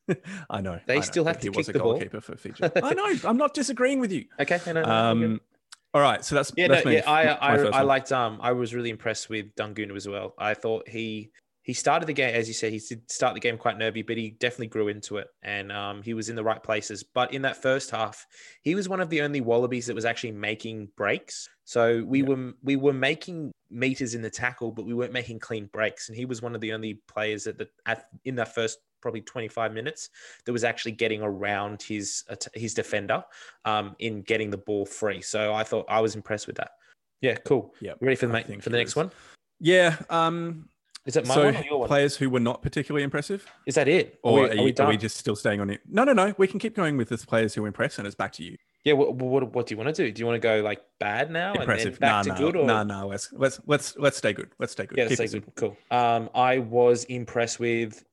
[0.50, 0.80] I know.
[0.86, 2.64] They I know, still have to he kick was a the goalkeeper for Fiji.
[2.84, 3.14] I know.
[3.24, 4.26] I'm not disagreeing with you.
[4.40, 4.60] Okay.
[4.68, 5.42] No, no, um,
[5.94, 6.24] all right.
[6.24, 6.68] So that's yeah.
[6.68, 7.10] That's no, yeah.
[7.10, 8.12] I I, I liked.
[8.12, 10.34] Um, I was really impressed with Daugunu as well.
[10.38, 11.32] I thought he
[11.65, 14.17] he started the game, as you said, he did start the game quite nervy, but
[14.17, 17.01] he definitely grew into it and um, he was in the right places.
[17.01, 18.28] But in that first half,
[18.62, 21.49] he was one of the only Wallabies that was actually making breaks.
[21.63, 22.28] So we yeah.
[22.28, 26.08] were we were making meters in the tackle, but we weren't making clean breaks.
[26.08, 29.21] And he was one of the only players at the at, in that first probably
[29.21, 30.10] 25 minutes
[30.45, 33.23] that was actually getting around his his defender
[33.65, 35.19] um, in getting the ball free.
[35.19, 36.73] So I thought I was impressed with that.
[37.21, 37.73] Yeah, cool.
[37.82, 39.10] Yeah, ready for the for the next one?
[39.60, 39.97] Yeah.
[40.12, 40.69] Um,
[41.06, 41.88] is that my so one or your one?
[41.88, 43.46] Players who were not particularly impressive.
[43.68, 44.20] Is that it?
[44.24, 45.82] Or are, we, are, you, are we, just still staying on it?
[45.88, 46.34] No, no, no.
[46.38, 48.58] We can keep going with this players who were impressed, and it's back to you.
[48.84, 48.94] Yeah.
[48.94, 50.12] What, what, what do you want to do?
[50.12, 51.94] Do you want to go like bad now impressive.
[51.94, 52.56] and then back nah, to good?
[52.56, 52.65] Or...
[52.65, 53.08] No, no.
[53.08, 54.50] Let's let's let's let's stay good.
[54.58, 54.98] Let's stay good.
[54.98, 55.46] Yeah, stay good.
[55.56, 55.78] Cool.
[55.91, 58.04] Um, I was impressed with.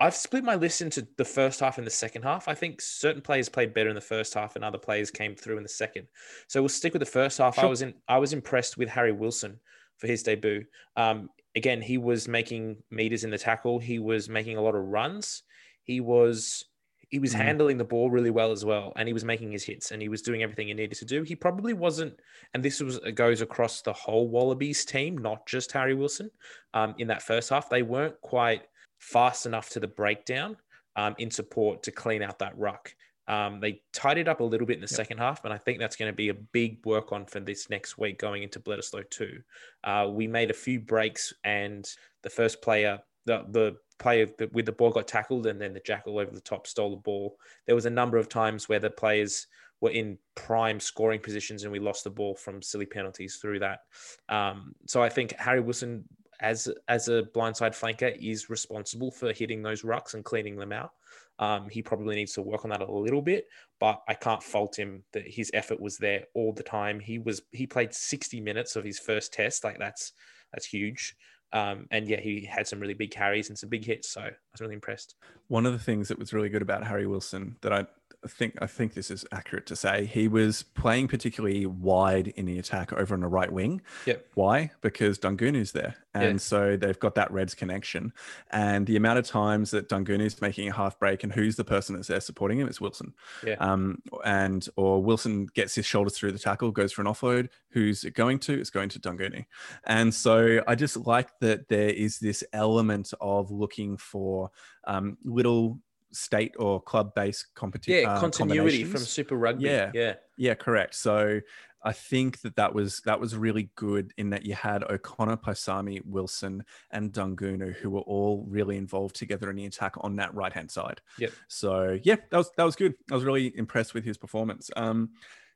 [0.00, 2.48] I've split my list into the first half and the second half.
[2.48, 5.58] I think certain players played better in the first half, and other players came through
[5.58, 6.08] in the second.
[6.48, 7.56] So we'll stick with the first half.
[7.56, 7.64] Sure.
[7.64, 7.94] I was in.
[8.08, 9.58] I was impressed with Harry Wilson
[9.98, 10.64] for his debut.
[10.96, 13.78] Um, again, he was making meters in the tackle.
[13.78, 15.42] He was making a lot of runs.
[15.82, 16.64] He was
[17.08, 17.38] he was mm.
[17.38, 20.08] handling the ball really well as well, and he was making his hits, and he
[20.08, 21.22] was doing everything he needed to do.
[21.22, 22.14] He probably wasn't,
[22.52, 26.30] and this was goes across the whole Wallabies team, not just Harry Wilson.
[26.74, 28.62] Um, in that first half, they weren't quite
[28.98, 30.56] fast enough to the breakdown
[30.96, 32.94] um, in support to clean out that ruck.
[33.28, 34.96] Um, they tied it up a little bit in the yep.
[34.96, 37.68] second half, but I think that's going to be a big work on for this
[37.68, 39.40] next week going into Bledisloe 2.
[39.84, 41.88] Uh, we made a few breaks, and
[42.22, 46.18] the first player, the, the player with the ball got tackled, and then the jackal
[46.18, 47.36] over the top stole the ball.
[47.66, 49.46] There was a number of times where the players
[49.80, 53.80] were in prime scoring positions, and we lost the ball from silly penalties through that.
[54.28, 56.04] Um, so I think Harry Wilson,
[56.40, 60.90] as as a blindside flanker, is responsible for hitting those rucks and cleaning them out.
[61.38, 63.46] Um, he probably needs to work on that a little bit,
[63.78, 66.98] but I can't fault him that his effort was there all the time.
[66.98, 70.12] He was he played 60 minutes of his first test, like that's
[70.52, 71.14] that's huge.
[71.52, 74.30] Um, and yeah, he had some really big carries and some big hits, so I
[74.52, 75.14] was really impressed.
[75.48, 77.86] One of the things that was really good about Harry Wilson that I I
[78.26, 82.58] think I think this is accurate to say he was playing particularly wide in the
[82.58, 83.82] attack over on the right wing.
[84.06, 84.26] Yep.
[84.34, 84.70] Why?
[84.80, 86.36] Because is there, and yeah.
[86.38, 88.12] so they've got that Reds connection.
[88.50, 91.94] And the amount of times that is making a half break, and who's the person
[91.94, 92.68] that's there supporting him?
[92.68, 93.14] It's Wilson.
[93.44, 93.56] Yeah.
[93.60, 97.48] Um, and or Wilson gets his shoulders through the tackle, goes for an offload.
[97.70, 98.58] Who's it going to?
[98.58, 99.44] It's going to Daugunu.
[99.84, 104.50] And so I just like that there is this element of looking for
[104.86, 105.80] um, little
[106.16, 108.02] state or club based competition.
[108.02, 109.64] Yeah, uh, continuity from Super Rugby.
[109.64, 110.94] Yeah, yeah, yeah, correct.
[110.94, 111.40] So
[111.82, 116.04] I think that that was that was really good in that you had O'Connor, Paisami,
[116.04, 120.52] Wilson, and Daugunu, who were all really involved together in the attack on that right
[120.52, 121.00] hand side.
[121.18, 121.32] Yep.
[121.48, 122.94] So yeah, that was that was good.
[123.10, 124.68] I was really impressed with his performance.
[124.76, 125.10] Um,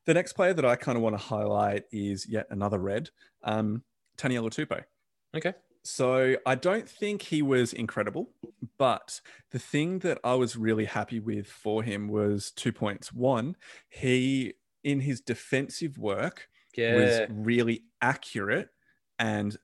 [0.06, 3.10] the next player that I kind of want to highlight is yet another red,
[3.42, 3.82] um,
[4.16, 4.84] Taniela Tupou.
[5.36, 5.54] Okay.
[5.82, 8.30] So I don't think he was incredible,
[8.76, 13.12] but the thing that I was really happy with for him was two points.
[13.12, 13.56] One,
[13.88, 16.94] he in his defensive work yeah.
[16.94, 18.68] was really accurate
[19.18, 19.56] and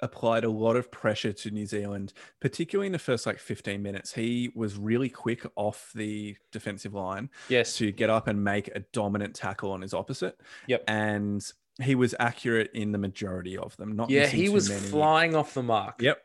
[0.00, 4.12] applied a lot of pressure to New Zealand, particularly in the first like 15 minutes.
[4.12, 7.76] He was really quick off the defensive line yes.
[7.76, 10.38] to get up and make a dominant tackle on his opposite.
[10.66, 10.84] Yep.
[10.88, 13.96] And he was accurate in the majority of them.
[13.96, 14.80] Not yeah, he was many.
[14.80, 16.00] flying off the mark.
[16.00, 16.18] Yep.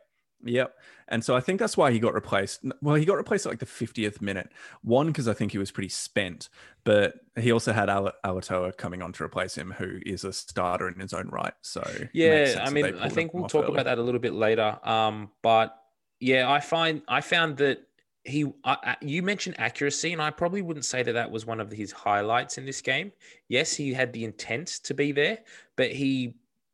[0.44, 0.76] Yep.
[1.10, 2.64] And so I think that's why he got replaced.
[2.82, 4.52] Well, he got replaced at like the 50th minute.
[4.84, 6.50] One, because I think he was pretty spent,
[6.84, 10.88] but he also had Al- Alatoa coming on to replace him, who is a starter
[10.88, 11.54] in his own right.
[11.62, 11.84] So
[12.14, 13.74] yeah, I mean, I think we'll talk early.
[13.74, 14.78] about that a little bit later.
[14.84, 15.76] Um, but
[16.20, 17.80] yeah, I find I found that
[18.26, 21.72] he uh, you mentioned accuracy and i probably wouldn't say that that was one of
[21.72, 23.12] his highlights in this game
[23.48, 25.40] yes he had the intent to be there
[25.76, 26.34] but he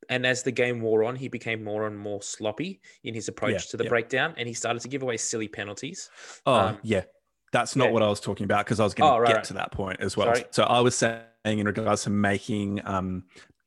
[0.10, 3.54] and as the game wore on he became more and more sloppy in his approach
[3.54, 3.90] yeah, to the yeah.
[3.90, 6.10] breakdown and he started to give away silly penalties
[6.46, 7.04] oh um, yeah
[7.52, 7.92] that's not yeah.
[7.92, 9.44] what i was talking about because i was going to oh, right, get right.
[9.44, 10.46] to that point as well Sorry.
[10.50, 13.24] so i was saying in regards to making um,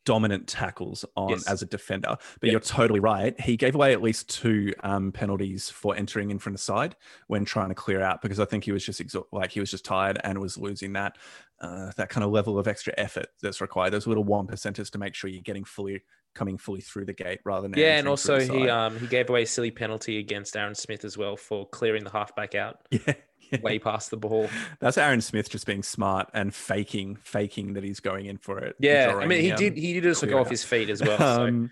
[0.09, 1.47] dominant tackles on yes.
[1.47, 2.17] as a defender.
[2.41, 2.53] But yep.
[2.53, 3.39] you're totally right.
[3.39, 7.45] He gave away at least two um, penalties for entering in from the side when
[7.45, 9.85] trying to clear out because I think he was just exo- like he was just
[9.85, 11.19] tired and was losing that
[11.61, 13.93] uh, that kind of level of extra effort that's required.
[13.93, 16.03] Those little one percenters to make sure you're getting fully
[16.35, 17.99] coming fully through the gate rather than yeah.
[17.99, 21.37] And also he um he gave away a silly penalty against Aaron Smith as well
[21.37, 22.81] for clearing the halfback out.
[23.07, 23.15] Yeah
[23.63, 24.49] way past the ball.
[24.81, 28.77] That's Aaron Smith just being smart and faking, faking that he's going in for it.
[28.79, 29.77] Yeah, I mean, he did.
[29.77, 31.19] He did also go off his feet as well.
[31.29, 31.47] So.
[31.47, 31.71] Um,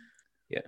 [0.50, 0.60] yeah.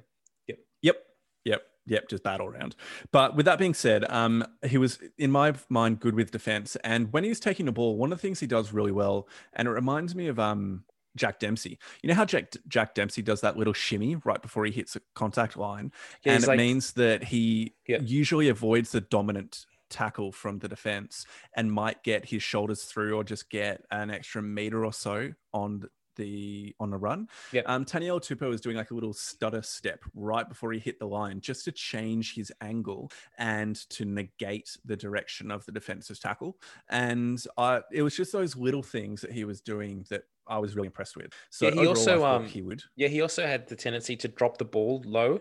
[0.47, 0.59] Yep.
[0.83, 0.97] Yep.
[1.45, 1.63] Yep.
[1.87, 2.09] Yep.
[2.09, 2.75] Just battle round.
[3.13, 7.13] But with that being said, um, he was in my mind good with defense, and
[7.13, 9.73] when he's taking the ball, one of the things he does really well, and it
[9.73, 10.85] reminds me of um
[11.17, 11.79] Jack Dempsey.
[12.03, 15.01] You know how Jack Jack Dempsey does that little shimmy right before he hits a
[15.15, 15.93] contact line,
[16.25, 17.99] Yeah, and it like- means that he Yeah.
[18.01, 21.25] usually avoids the dominant tackle from the defense
[21.57, 25.89] and might get his shoulders through or just get an extra meter or so on
[26.17, 27.29] the on the run.
[27.53, 27.65] Yep.
[27.69, 31.07] Um, Taniel Tupou was doing like a little stutter step right before he hit the
[31.07, 36.59] line just to change his angle and to negate the direction of the defensive tackle.
[36.89, 40.75] And I, it was just those little things that he was doing that I was
[40.75, 41.33] really impressed with.
[41.51, 42.83] So Yeah, he overall, also, um, he would.
[42.97, 45.41] Yeah, he also had the tendency to drop the ball low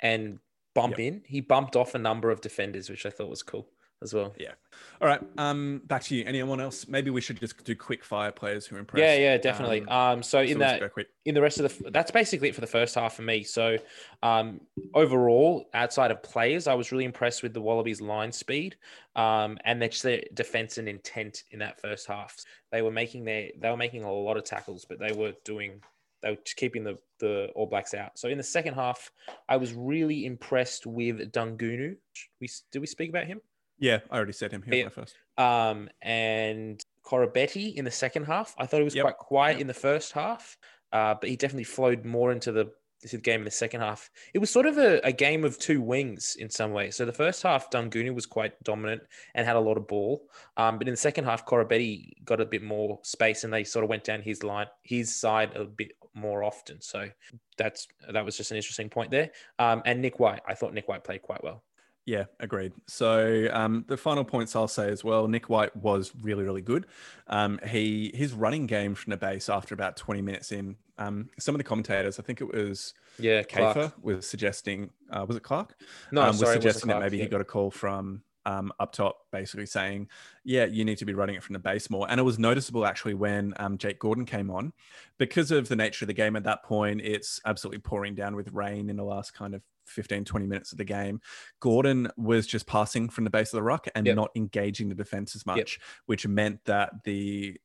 [0.00, 0.38] and
[0.74, 1.22] bump in.
[1.26, 3.68] He bumped off a number of defenders, which I thought was cool
[4.02, 4.34] as well.
[4.38, 4.52] Yeah.
[5.00, 5.20] All right.
[5.38, 6.24] Um, back to you.
[6.26, 6.86] Anyone else?
[6.86, 9.02] Maybe we should just do quick fire players who impressed.
[9.02, 9.82] Yeah, yeah, definitely.
[9.82, 12.54] Um, Um, so so in let's that, in the rest of the, that's basically it
[12.54, 13.42] for the first half for me.
[13.42, 13.78] So,
[14.22, 14.60] um,
[14.94, 18.76] overall, outside of players, I was really impressed with the Wallabies' line speed,
[19.16, 22.36] um, and their, their defense and intent in that first half.
[22.70, 25.80] They were making their, they were making a lot of tackles, but they were doing,
[26.22, 28.18] they were just keeping the the All Blacks out.
[28.18, 29.10] So in the second half,
[29.48, 31.96] I was really impressed with Daugunu.
[32.42, 33.40] We did we speak about him?
[33.78, 34.62] Yeah, I already said him.
[34.62, 34.88] He Yeah.
[34.88, 35.14] first.
[35.38, 38.54] um, and Koroibete in the second half.
[38.58, 39.02] I thought he was Yep.
[39.04, 39.60] quite quiet Yep.
[39.60, 40.56] in the first half,
[40.92, 44.10] uh, but he definitely flowed more into the into the game in the second half.
[44.32, 46.90] It was sort of a, a game of two wings in some way.
[46.90, 49.02] So the first half, Daugunu was quite dominant
[49.34, 52.46] and had a lot of ball, um, but in the second half, Koroibete got a
[52.46, 55.92] bit more space and they sort of went down his line, his side a bit
[56.14, 56.80] more often.
[56.80, 57.10] So
[57.58, 59.30] that's that was just an interesting point there.
[59.58, 61.62] Um, and Nic White, I thought Nic White played quite well.
[62.06, 62.72] Yeah, agreed.
[62.86, 65.26] So um, the final points I'll say as well.
[65.26, 66.86] Nic White was really, really good.
[67.26, 70.76] Um, he his running game from the base after about 20 minutes in.
[70.98, 73.76] Um, some of the commentators, I think it was Yeah, Clark.
[73.76, 74.90] Kafer, was suggesting.
[75.10, 75.76] Uh, was it Clark?
[76.12, 77.24] No, um, was sorry, it wasn't suggesting that maybe yeah.
[77.24, 80.08] he got a call from um, up top, basically saying,
[80.44, 82.86] "Yeah, you need to be running it from the base more." And it was noticeable
[82.86, 84.72] actually when um, Jake Gordon came on,
[85.18, 87.00] because of the nature of the game at that point.
[87.02, 90.78] It's absolutely pouring down with rain in the last kind of 15, 20 minutes of
[90.78, 91.20] the game.
[91.60, 94.16] Gordon was just passing from the base of the ruck and Yep.
[94.16, 97.58] not engaging the defense as much, which meant that the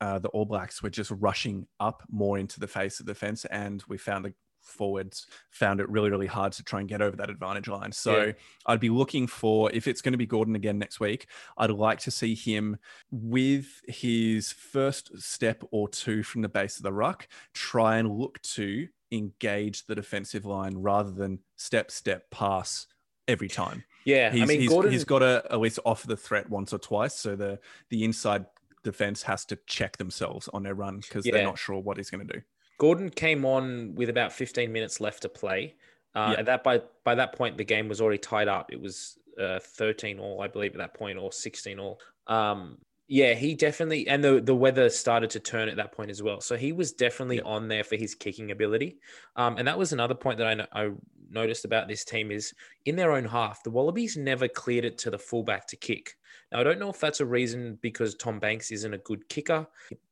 [0.00, 3.46] uh, the All Blacks were just rushing up more into the face of the fence,
[3.46, 7.16] and we found the forwards found it really, really hard to try and get over
[7.16, 7.92] that advantage line.
[7.92, 8.32] So Yeah.
[8.66, 12.00] I'd be looking for if it's going to be Gordon again next week, I'd like
[12.00, 12.76] to see him
[13.12, 18.42] with his first step or two from the base of the ruck, try and look
[18.42, 22.86] to engage the defensive line rather than step, step, pass
[23.28, 23.84] every time.
[24.04, 24.92] Yeah, He's, I mean he's, Gordon.
[24.92, 27.14] he's got to at least offer the threat once or twice.
[27.14, 27.58] So the
[27.90, 28.46] the inside
[28.84, 31.32] defense has to check themselves on their run because Yeah.
[31.32, 32.40] they're not sure what he's going to do.
[32.78, 35.74] Gordon came on with about 15 minutes left to play.
[36.14, 36.38] Uh, Yeah.
[36.38, 38.72] and that by by that point the game was already tied up.
[38.72, 42.00] It was uh, 13 all, I believe, at that point, or 16 all.
[42.26, 46.22] Um, yeah, he definitely, and the the weather started to turn at that point as
[46.22, 46.40] well.
[46.40, 47.46] So he was definitely Yep.
[47.46, 48.98] on there for his kicking ability.
[49.36, 50.90] Um, and that was another point that I, no- I
[51.30, 52.52] noticed about this team is
[52.84, 56.16] in their own half, the Wallabies never cleared it to the fullback to kick.
[56.52, 59.66] Now I don't know if that's a reason because Tom Banks isn't a good kicker.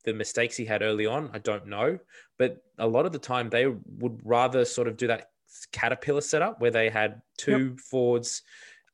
[0.05, 1.99] The mistakes he had early on, I don't know
[2.39, 5.31] but a lot of the time they would rather sort of do that
[5.73, 8.43] caterpillar setup where they had two forwards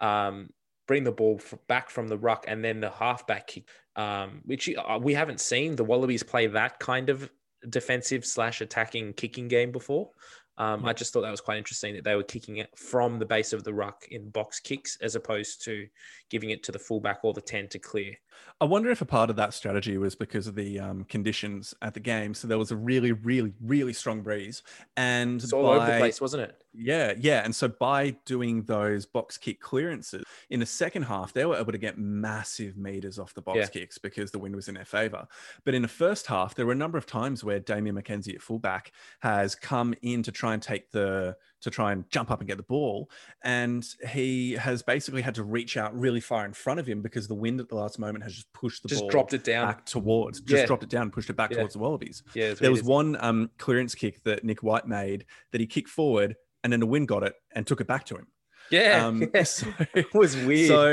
[0.00, 0.50] um,
[0.86, 3.68] bring the ball back from the ruck and then the halfback kick,
[4.00, 7.30] um, which uh, we haven't seen the Wallabies play that kind of
[7.68, 10.10] defensive slash attacking kicking game before.
[10.56, 13.24] Um, I just thought that was quite interesting that they were kicking it from the
[13.24, 15.86] base of the ruck in box kicks as opposed to
[16.28, 18.14] giving it to the fullback or the 10 to clear.
[18.60, 21.94] I wonder if a part of that strategy was because of the um, conditions at
[21.94, 22.34] the game.
[22.34, 24.62] So there was a really, really, really strong breeze,
[24.96, 26.56] and It's all over the place, wasn't it?
[26.72, 27.42] Yeah, yeah.
[27.44, 31.72] And so by doing those box kick clearances in the second half, they were able
[31.72, 33.66] to get massive meters off the box Yeah.
[33.66, 35.26] kicks because the wind was in their favor.
[35.64, 38.42] But in the first half, there were a number of times where Damian McKenzie at
[38.42, 42.48] fullback has come in to try and take the to try and jump up and
[42.48, 43.10] get the ball.
[43.44, 47.28] And he has basically had to reach out really far in front of him because
[47.28, 49.66] the wind at the last moment has just pushed the Just ball dropped it down.
[49.66, 50.66] back towards, just Yeah.
[50.66, 51.58] dropped it down, and pushed it back Yeah.
[51.58, 55.60] towards the Wallabies Yeah, there was one um, clearance kick that Nic White made that
[55.60, 58.26] he kicked forward and then the wind got it and took it back to him.
[58.70, 59.42] Yeah, Um, yeah.
[59.44, 60.68] so, it was weird.
[60.68, 60.90] so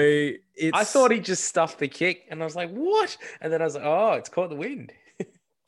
[0.56, 3.62] it's, I thought he just stuffed the kick, and I was like, "What?" And then
[3.62, 4.91] I was like, "Oh, it's caught the wind."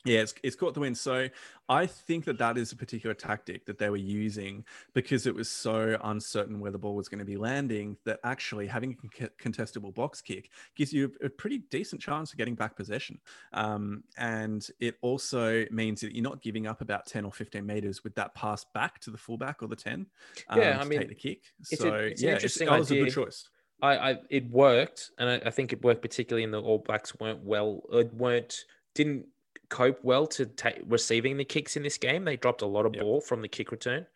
[0.04, 0.96] Yeah, it's, it's caught the wind.
[0.96, 1.28] So
[1.68, 5.50] I think that that is a particular tactic that they were using because it was
[5.50, 9.52] so uncertain where the ball was going to be landing that actually having a con-
[9.52, 13.20] contestable box kick gives you a pretty decent chance of getting back possession.
[13.52, 18.02] Um, and it also means that you're not giving up about 10 or 15 meters
[18.02, 20.06] with that pass back to the fullback or the 10
[20.48, 21.42] um, Yeah, I to mean, take the kick.
[21.60, 23.48] it's a- So it's an yeah, interesting it was a good choice.
[23.82, 27.18] I, I it worked, and I, I think it worked particularly in the All Blacks
[27.18, 29.24] weren't well, uh, weren't didn't
[29.70, 32.24] cope well to ta- receiving the kicks in this game.
[32.24, 33.02] They dropped a lot of Yep.
[33.02, 34.06] ball from the kick return.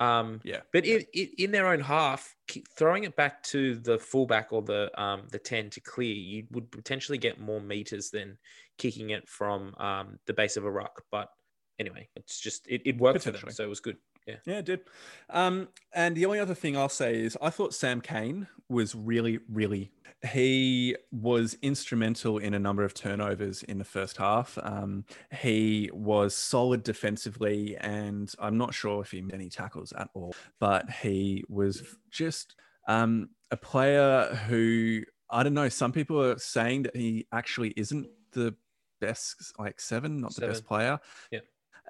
[0.00, 0.60] Um, Yeah.
[0.72, 2.34] but in, their own half,
[2.76, 6.70] throwing it back to the fullback or the um, the ten to clear, you would
[6.70, 8.36] potentially get more meters than
[8.76, 11.02] kicking it from um, the base of a ruck.
[11.12, 11.28] But
[11.78, 13.96] anyway, it's just it, it worked for them, so it was good.
[14.26, 14.80] Yeah, Yeah, it did.
[15.30, 19.38] Um, and the only other thing I'll say is I thought Sam Cane was really,
[19.48, 19.92] really.
[20.32, 24.58] He was instrumental in a number of turnovers in the first half.
[24.62, 30.08] Um, he was solid defensively, and I'm not sure if he made any tackles at
[30.14, 32.56] all, but he was just
[32.88, 35.68] um, a player who I don't know.
[35.68, 38.54] Some people are saying that he actually isn't the
[39.00, 40.98] best, like seven, not the best player.
[41.30, 41.40] Yeah.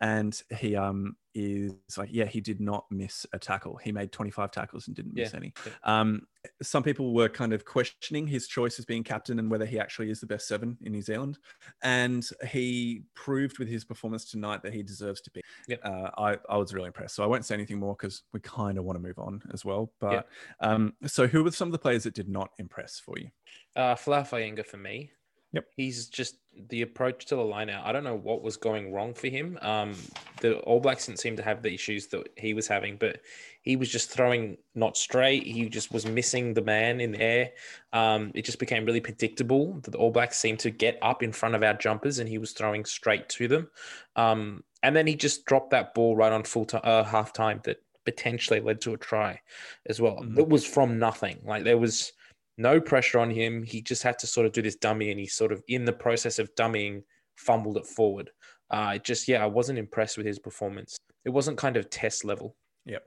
[0.01, 3.77] And he um is like, yeah, he did not miss a tackle.
[3.77, 5.53] He made 25 tackles and didn't miss Yeah, any.
[5.83, 6.27] Um,
[6.63, 10.11] some people were kind of questioning his choice as being captain and whether he actually
[10.11, 11.39] is the best seven in New Zealand.
[11.83, 15.41] And he proved with his performance tonight that he deserves to be.
[15.67, 15.77] yeah.
[15.83, 17.17] Uh, I, I was really impressed.
[17.17, 19.65] So I won't say anything more because we kind of want to move on as
[19.65, 19.93] well.
[20.01, 20.29] But
[20.61, 23.31] um, so who were some of the players that did not impress for you?
[23.75, 25.11] Uh, Folau Fainga'a for me.
[25.55, 25.67] Yep.
[25.77, 26.39] He's just
[26.69, 27.87] the approach to the line out.
[27.87, 29.57] I don't know what was going wrong for him.
[29.63, 29.95] Um,
[30.41, 33.21] the All Blacks didn't seem to have the issues that he was having, but
[33.63, 35.45] he was just throwing not straight.
[35.45, 37.51] He just was missing the man in the air.
[37.93, 41.33] Um, it just became really predictable that the All Blacks seemed to get up in
[41.33, 43.71] front of our jumpers and he was throwing straight to them.
[44.17, 47.61] Um, and then he just dropped that ball right on full time, uh, half time
[47.65, 49.41] that potentially led to a try
[49.87, 50.21] as well.
[50.21, 50.39] Mhm.
[50.39, 51.41] It was from nothing.
[51.45, 52.13] Like there was
[52.57, 53.63] no pressure on him.
[53.63, 55.93] He just had to sort of do this dummy, and he sort of, in the
[55.93, 57.03] process of dummying,
[57.37, 58.31] fumbled it forward.
[58.71, 60.97] Uh, just, yeah, I wasn't impressed with his performance.
[61.25, 62.57] It wasn't kind of test level.
[62.87, 63.03] Yep.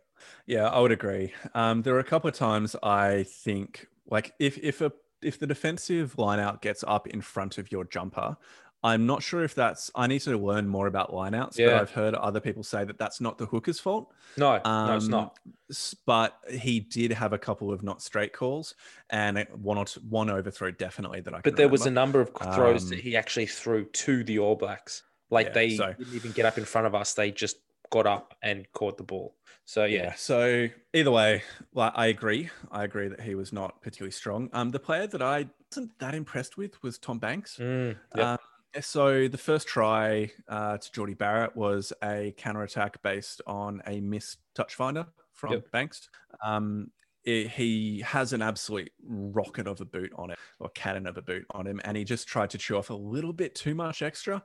[0.46, 1.34] Yeah, I would agree.
[1.54, 4.92] Um, there are a couple of times I think like if if a
[5.22, 8.36] if the defensive lineout gets up in front of your jumper,
[8.84, 9.90] I'm not sure if that's.
[9.96, 13.20] I need to learn more about lineouts, but I've heard other people say that that's
[13.20, 14.14] not the hooker's fault.
[14.38, 15.40] No, no, it's Um, not.
[16.06, 18.76] But he did have a couple of not straight calls
[19.10, 21.42] and one or two, one overthrow definitely that I.
[21.44, 24.56] But there was a number of throws that Um, he actually threw to the All
[24.56, 25.04] Blacks.
[25.30, 27.14] Like Yeah, they so- didn't even get up in front of us.
[27.16, 27.58] They just
[27.90, 29.36] got up and caught the ball.
[29.66, 30.14] So yeah, Yeah.
[30.16, 32.50] So either way, like I agree.
[32.72, 34.50] I agree that he was not particularly strong.
[34.54, 37.58] Um, the player that I wasn't that impressed with was Tom Banks.
[37.58, 38.26] Mm, yep.
[38.26, 38.38] Um,
[38.82, 44.00] so the first try uh, to Jordie Barrett was a counter attack based on a
[44.02, 45.72] missed touch finder from Yep.
[45.72, 46.10] Banks.
[46.44, 46.92] Um,
[47.24, 51.22] it- he has an absolute rocket of a boot on it, or cannon of a
[51.22, 54.02] boot on him, and he just tried to chew off a little bit too much
[54.02, 54.42] extra.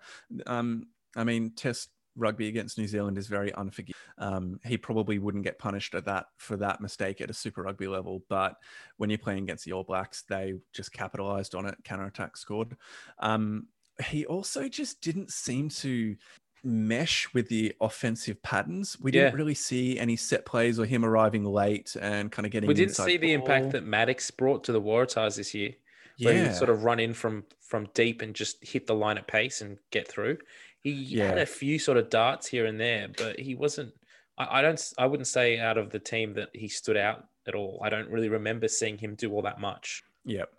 [0.47, 3.95] Um, I mean, Test rugby against New Zealand is very unforgiving.
[4.19, 7.87] Um, he probably wouldn't get punished at that for that mistake at a Super Rugby
[7.87, 8.57] level, but
[8.99, 11.77] when you're playing against the All Blacks, they just capitalized on it.
[11.85, 12.77] Counter attack scored.
[13.19, 13.69] Um,
[14.07, 16.17] he also just didn't seem to
[16.65, 18.97] mesh with the offensive patterns.
[19.01, 19.37] We didn't Yeah.
[19.37, 22.69] really see any set plays or him arriving late and kind of getting.
[22.69, 23.45] we didn't see the ball.
[23.47, 25.75] impact that Maddocks brought to the Waratahs this year.
[26.21, 29.17] where Yeah, would sort of run in from from deep and just hit the line
[29.17, 30.37] at pace and get through.
[30.83, 33.95] He had a few sort of darts here and there, but he wasn't.
[34.37, 34.93] I, I don't.
[34.99, 37.81] I wouldn't say out of the team that he stood out at all.
[37.83, 40.03] I don't really remember seeing him do all that much.
[40.27, 40.53] Yep.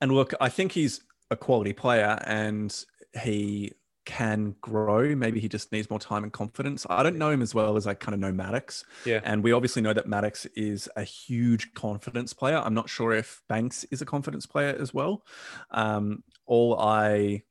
[0.00, 1.00] And look, I think he's
[1.30, 2.84] a quality player and
[3.22, 3.72] he
[4.06, 5.14] can grow.
[5.14, 6.86] Maybe he just needs more time and confidence.
[6.90, 8.82] I don't know him as well as I kind of know Maddocks.
[9.04, 9.20] Yeah.
[9.22, 12.56] And we obviously know that Maddocks is a huge confidence player.
[12.56, 15.22] I'm not sure if Banks is a confidence player as well.
[15.70, 17.42] Um, all I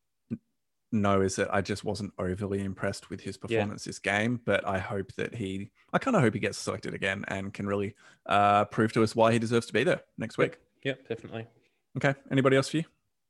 [0.92, 4.80] know is that I just wasn't overly impressed with his performance this game, but I
[4.80, 8.66] hope that he, I kind of hope he gets selected again and can really uh,
[8.66, 10.50] prove to us why he deserves to be there next Yep.
[10.50, 10.58] week.
[10.84, 11.48] Yep, definitely.
[11.98, 12.16] Okay.
[12.32, 12.84] Anybody else for you?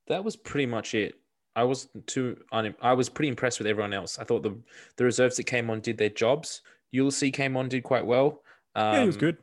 [0.09, 1.15] That was pretty much it.
[1.55, 2.37] I was too.
[2.51, 4.19] Un- I was pretty impressed with everyone else.
[4.19, 4.57] I thought the
[4.97, 6.61] the reserves that came on did their jobs.
[6.93, 8.41] Uelese came on, did quite well.
[8.75, 9.37] Um, yeah, he was good.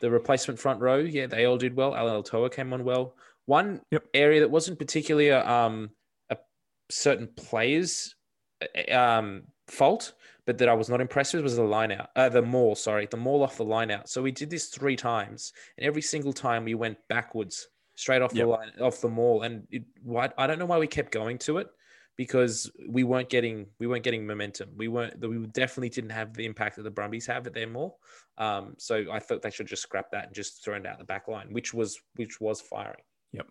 [0.00, 1.92] The replacement front row, yeah, they all did well.
[1.92, 3.14] Alaalatoa came on well.
[3.46, 4.04] One Yep.
[4.14, 5.90] area that wasn't particularly a, um,
[6.30, 6.36] a
[6.90, 8.14] certain player's
[8.62, 10.12] uh, um, fault,
[10.46, 12.74] but that I was not impressed with was the line out, uh, the maul.
[12.74, 14.08] Sorry, the maul off the line out.
[14.08, 18.34] So we did this three times, and every single time we went backwards, straight off
[18.34, 18.44] Yep.
[18.44, 19.42] the line, off the mall.
[19.42, 21.68] and it, why, I don't know why we kept going to it
[22.16, 24.70] because we weren't getting we weren't getting momentum.
[24.76, 27.98] We weren't we definitely didn't have the impact that the Brumbies have at their mall.
[28.38, 31.04] Um, so I thought they should just scrap that and just throw it out the
[31.04, 33.02] back line, which was which was firing.
[33.32, 33.46] Yep.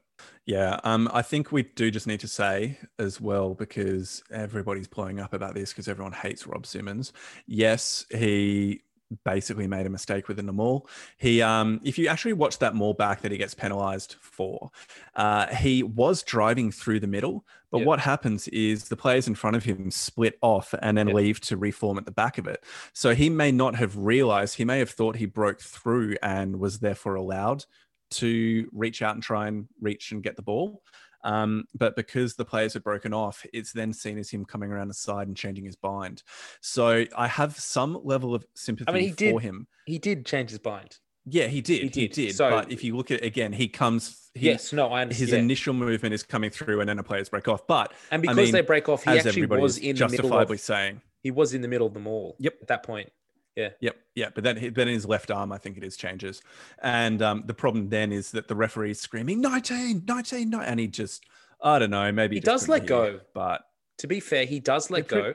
[0.45, 5.19] Yeah, um, I think we do just need to say as well because everybody's blowing
[5.19, 7.13] up about this because everyone hates Rob Simmons.
[7.47, 8.81] Yes, he
[9.24, 10.88] basically made a mistake within the mall.
[11.18, 14.72] He, um, if you actually watch that mall back that he gets penalized for,
[15.16, 17.88] uh, he was driving through the middle, but Yep.
[17.88, 21.16] what happens is the players in front of him split off and then Yep.
[21.16, 22.64] leave to reform at the back of it.
[22.93, 26.80] So he may not have realized, he may have thought he broke through and was
[26.80, 27.66] therefore allowed
[28.12, 30.84] to reach out and try and reach and get the ball.
[31.24, 34.88] Um, but because the players had broken off, it's then seen as him coming around
[34.88, 36.24] the side and changing his bind.
[36.61, 39.67] So I have some level of sympathy he for did- him.
[39.86, 40.97] He did change his bind.
[41.26, 41.76] Yeah, he did.
[41.78, 42.11] He He did.
[42.13, 42.36] did.
[42.36, 44.30] So- but if you look at it again, he comes.
[44.34, 45.30] He, yes, no, I understand.
[45.30, 47.67] His initial movement is coming through, and then the players break off.
[47.67, 50.55] But and I because mean, they break off, he actually was in the middle justifiably
[50.55, 52.36] of, saying, he was in the middle of them all.
[52.39, 52.55] Yep.
[52.63, 53.11] At that point.
[53.55, 56.41] Yep, yeah, but then then his left arm, I think it is changes,
[56.81, 60.87] and um, the problem then is that the referee's screaming 19, 19, no, and he
[60.87, 61.25] just,
[61.61, 63.19] I don't know, maybe He does let hear, go.
[63.33, 63.61] but
[63.99, 65.33] To be fair, he does let could- go.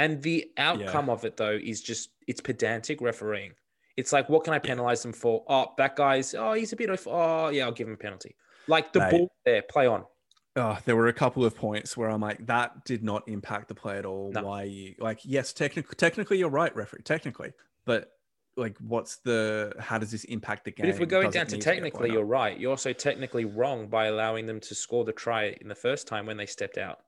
[0.00, 3.52] And the outcome of it though is just it's pedantic refereeing.
[3.96, 5.42] It's like, what can I penalize them for?
[5.48, 8.36] Oh, that guy's oh, he's a bit of, Oh, yeah, I'll give him a penalty.
[8.68, 9.10] Like the Mate.
[9.10, 10.04] ball there, play on.
[10.58, 13.74] Oh, there were a couple of points where I'm like, that did not impact the
[13.74, 14.30] play at all.
[14.32, 14.42] No.
[14.42, 17.52] Why you like, yes, technically, technically, you're right, referee, technically,
[17.84, 18.12] but
[18.56, 20.84] like, what's the, how does this impact the game?
[20.86, 22.58] But if we're going down to technically, you're right.
[22.58, 26.26] You're also technically wrong by allowing them to score the try in the first time
[26.26, 26.98] when they stepped out.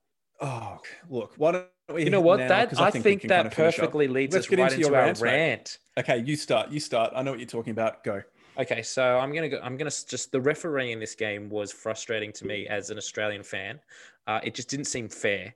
[0.40, 0.78] Oh,
[1.10, 2.04] look, why don't we?
[2.04, 2.38] You know what?
[2.38, 4.72] now, that I we think, can that kind of perfectly leads Let's us get right
[4.72, 5.78] into into, your our rant, rant.
[5.98, 6.70] Okay, you start.
[6.70, 7.12] You start.
[7.14, 8.04] I know what you're talking about.
[8.04, 8.22] Go.
[8.60, 9.58] Okay, so I'm gonna go.
[9.62, 13.42] I'm gonna just the referee in this game was frustrating to me as an Australian
[13.42, 13.80] fan.
[14.26, 15.54] Uh, it just didn't seem fair.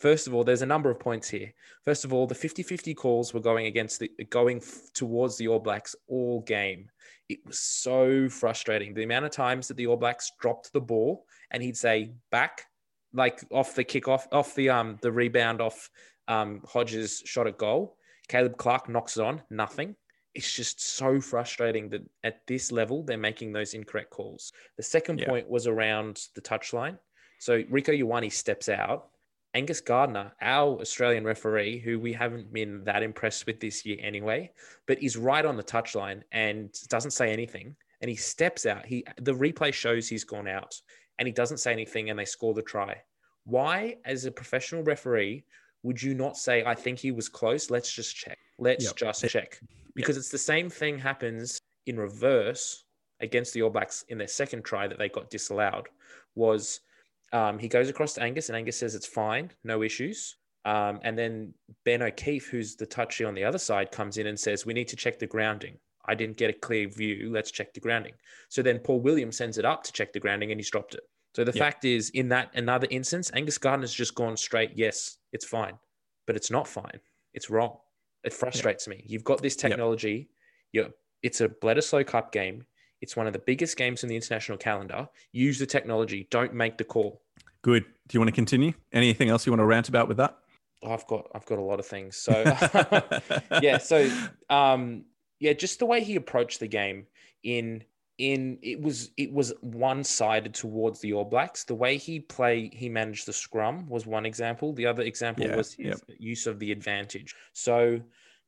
[0.00, 1.52] First of all, there's a number of points here.
[1.84, 5.58] First of all, the 50-50 calls were going against the going f- towards the All
[5.58, 6.88] Blacks all game.
[7.28, 8.94] It was so frustrating.
[8.94, 12.66] The amount of times that the All Blacks dropped the ball and he'd say back,
[13.12, 15.90] like off the kickoff, off the um the rebound off
[16.28, 17.96] um Hodge's shot at goal.
[18.28, 19.96] Caleb Clarke knocks it on, nothing
[20.34, 24.52] it's just so frustrating that at this level they're making those incorrect calls.
[24.76, 25.28] The second Yeah.
[25.28, 26.98] point was around the touchline.
[27.38, 29.10] So Rieko Ioane steps out.
[29.54, 34.50] Angus Gardner, our Australian referee, who we haven't been that impressed with this year anyway,
[34.86, 37.76] but is right on the touchline and doesn't say anything.
[38.00, 38.84] And he steps out.
[38.84, 40.80] He the replay shows he's gone out
[41.20, 43.00] and he doesn't say anything and they score the try.
[43.44, 45.44] Why, as a professional referee,
[45.84, 47.70] would you not say, I think he was close?
[47.70, 48.38] Let's just check.
[48.58, 48.96] Let's Yep.
[48.96, 49.60] just check
[49.94, 52.84] because it's the same thing happens in reverse
[53.20, 55.88] against the All Blacks in their second try that they got disallowed.
[56.34, 56.80] Was
[57.32, 60.36] um, he goes across to Angus and Angus says it's fine, no issues.
[60.64, 61.52] Um, and then
[61.84, 64.88] Ben O'Keeffe, who's the touchy on the other side, comes in and says we need
[64.88, 65.78] to check the grounding.
[66.06, 67.30] I didn't get a clear view.
[67.32, 68.14] Let's check the grounding.
[68.48, 71.02] So then Paul Williams sends it up to check the grounding and he's dropped it.
[71.34, 71.58] So the Yep.
[71.58, 74.72] fact is, in that another instance, Angus Gardner's just gone straight.
[74.74, 75.78] Yes, it's fine,
[76.26, 77.00] but it's not fine.
[77.32, 77.78] It's wrong.
[78.24, 79.04] It frustrates me.
[79.06, 79.70] You've got this Yep.
[79.70, 80.28] technology.
[80.72, 80.88] You're,
[81.22, 82.66] it's a Bledisloe Cup game.
[83.00, 85.08] It's one of the biggest games in the international calendar.
[85.32, 86.26] Use the technology.
[86.30, 87.20] Don't make the call.
[87.62, 87.84] Good.
[88.08, 88.72] Do you want to continue?
[88.92, 90.38] Anything else you want to rant about with that?
[90.82, 92.16] Oh, I've got I've got a lot of things.
[92.16, 92.32] So
[93.62, 94.10] yeah, so
[94.50, 95.04] um
[95.40, 97.06] yeah, just the way he approached the game
[97.42, 97.84] in
[98.18, 101.64] in it was it was one sided towards the All Blacks.
[101.64, 104.72] The way he play he managed the scrum was one example.
[104.72, 107.34] The other example Yeah, was his use of the advantage.
[107.52, 108.00] So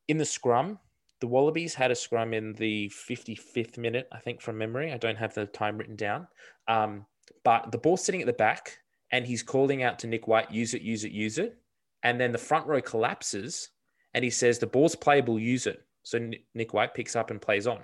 [0.07, 0.79] in the scrum,
[1.19, 4.93] the Wallabies had a scrum in the 55th minute, I think from memory.
[4.93, 6.27] I don't have the time written down.
[6.67, 7.05] Um,
[7.43, 8.77] but the ball's sitting at the back
[9.11, 11.57] and he's calling out to Nic White, use it, use it, use it.
[12.03, 13.69] And then the front row collapses
[14.13, 15.83] and he says, the ball's playable, use it.
[16.03, 17.79] So Nic White picks up and plays on.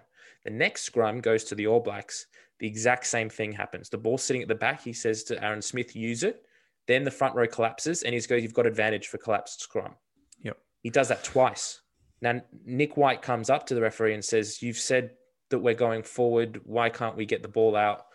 [0.46, 2.28] The next scrum goes to the All Blacks.
[2.60, 3.90] The exact same thing happens.
[3.90, 4.82] The ball's sitting at the back.
[4.84, 6.46] He says to Aaron Smith, use it.
[6.88, 9.96] Then the front row collapses and he goes, you've got advantage for collapsed scrum.
[10.42, 10.58] Yep.
[10.82, 11.82] He does that twice.
[12.24, 15.12] Now, Nic White comes up to the referee and says, You've said
[15.50, 16.62] that we're going forward.
[16.64, 18.06] Why can't we get the ball out?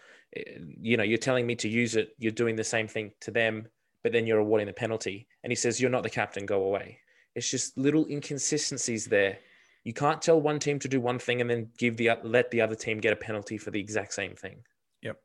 [0.80, 2.14] You know, you're telling me to use it.
[2.18, 3.68] You're doing the same thing to them,
[4.02, 5.28] but then you're awarding the penalty.
[5.44, 6.46] And he says, You're not the captain.
[6.46, 7.00] Go away.
[7.34, 9.40] It's just little inconsistencies there.
[9.88, 12.60] You can't tell one team to do one thing and then give the let the
[12.60, 14.58] other team get a penalty for the exact same thing.
[15.00, 15.16] Yep.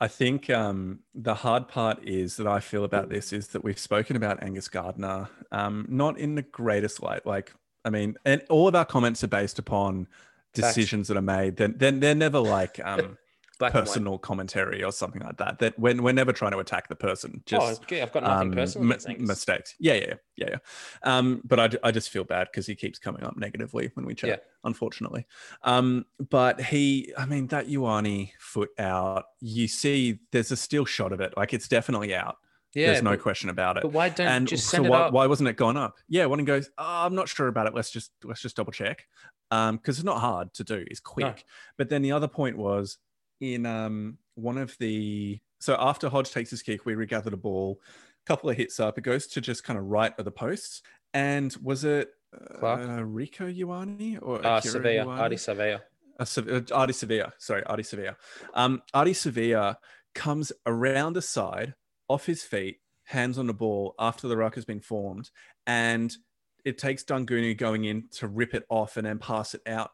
[0.00, 3.80] I think um, the hard part is that I feel about this is that we've
[3.80, 7.26] spoken about Angus Gardner, um, not in the greatest light.
[7.26, 7.52] Like,
[7.84, 10.06] I mean, and all of our comments are based upon
[10.54, 11.56] decisions that are made.
[11.56, 13.18] Then, then they're never like um,
[13.62, 15.58] Black personal commentary or something like that.
[15.60, 17.42] That when we're never trying to attack the person.
[17.46, 18.02] Just oh, okay.
[18.02, 19.28] I've got nothing um, personal Angus.
[19.28, 19.74] mistakes.
[19.78, 20.56] Yeah, yeah, yeah, yeah.
[21.04, 24.14] Um, but I, I just feel bad because he keeps coming up negatively when we
[24.14, 24.28] chat.
[24.28, 24.36] Yeah.
[24.64, 25.26] Unfortunately,
[25.62, 29.24] um, but he, I mean, that Ioane foot out.
[29.40, 31.34] You see, there's a still shot of it.
[31.36, 32.36] Like it's definitely out.
[32.74, 33.82] Yeah, There's no but, question about it.
[33.82, 35.12] but why don't and just so send it why, up?
[35.12, 35.96] why wasn't it gone up?
[36.08, 37.74] Yeah, one goes, oh, I'm not sure about it.
[37.74, 39.06] Let's just let's just double check,
[39.50, 40.82] Um, because it's not hard to do.
[40.90, 41.44] It's quick.
[41.76, 42.96] But then the other point was
[43.42, 47.80] in um, one of the so after Hodge takes his kick, we regather the ball,
[48.24, 50.82] couple of hits up, it goes to just kind of right of the posts,
[51.12, 52.60] and was it uh,
[53.02, 55.18] Rieko Ioane or Uh, Savea, Ioane?
[55.18, 55.80] Ardie Savea.
[56.20, 57.32] uh, Sev- uh, Ardie Savea.
[57.38, 58.16] Sorry, Ardie Savea.
[58.54, 59.76] Um, Ardie Savea
[60.14, 61.74] comes around the side,
[62.08, 65.30] off his feet, hands on the ball after the ruck has been formed,
[65.66, 66.16] and
[66.64, 69.90] it takes Daugunu going in to rip it off and then pass it out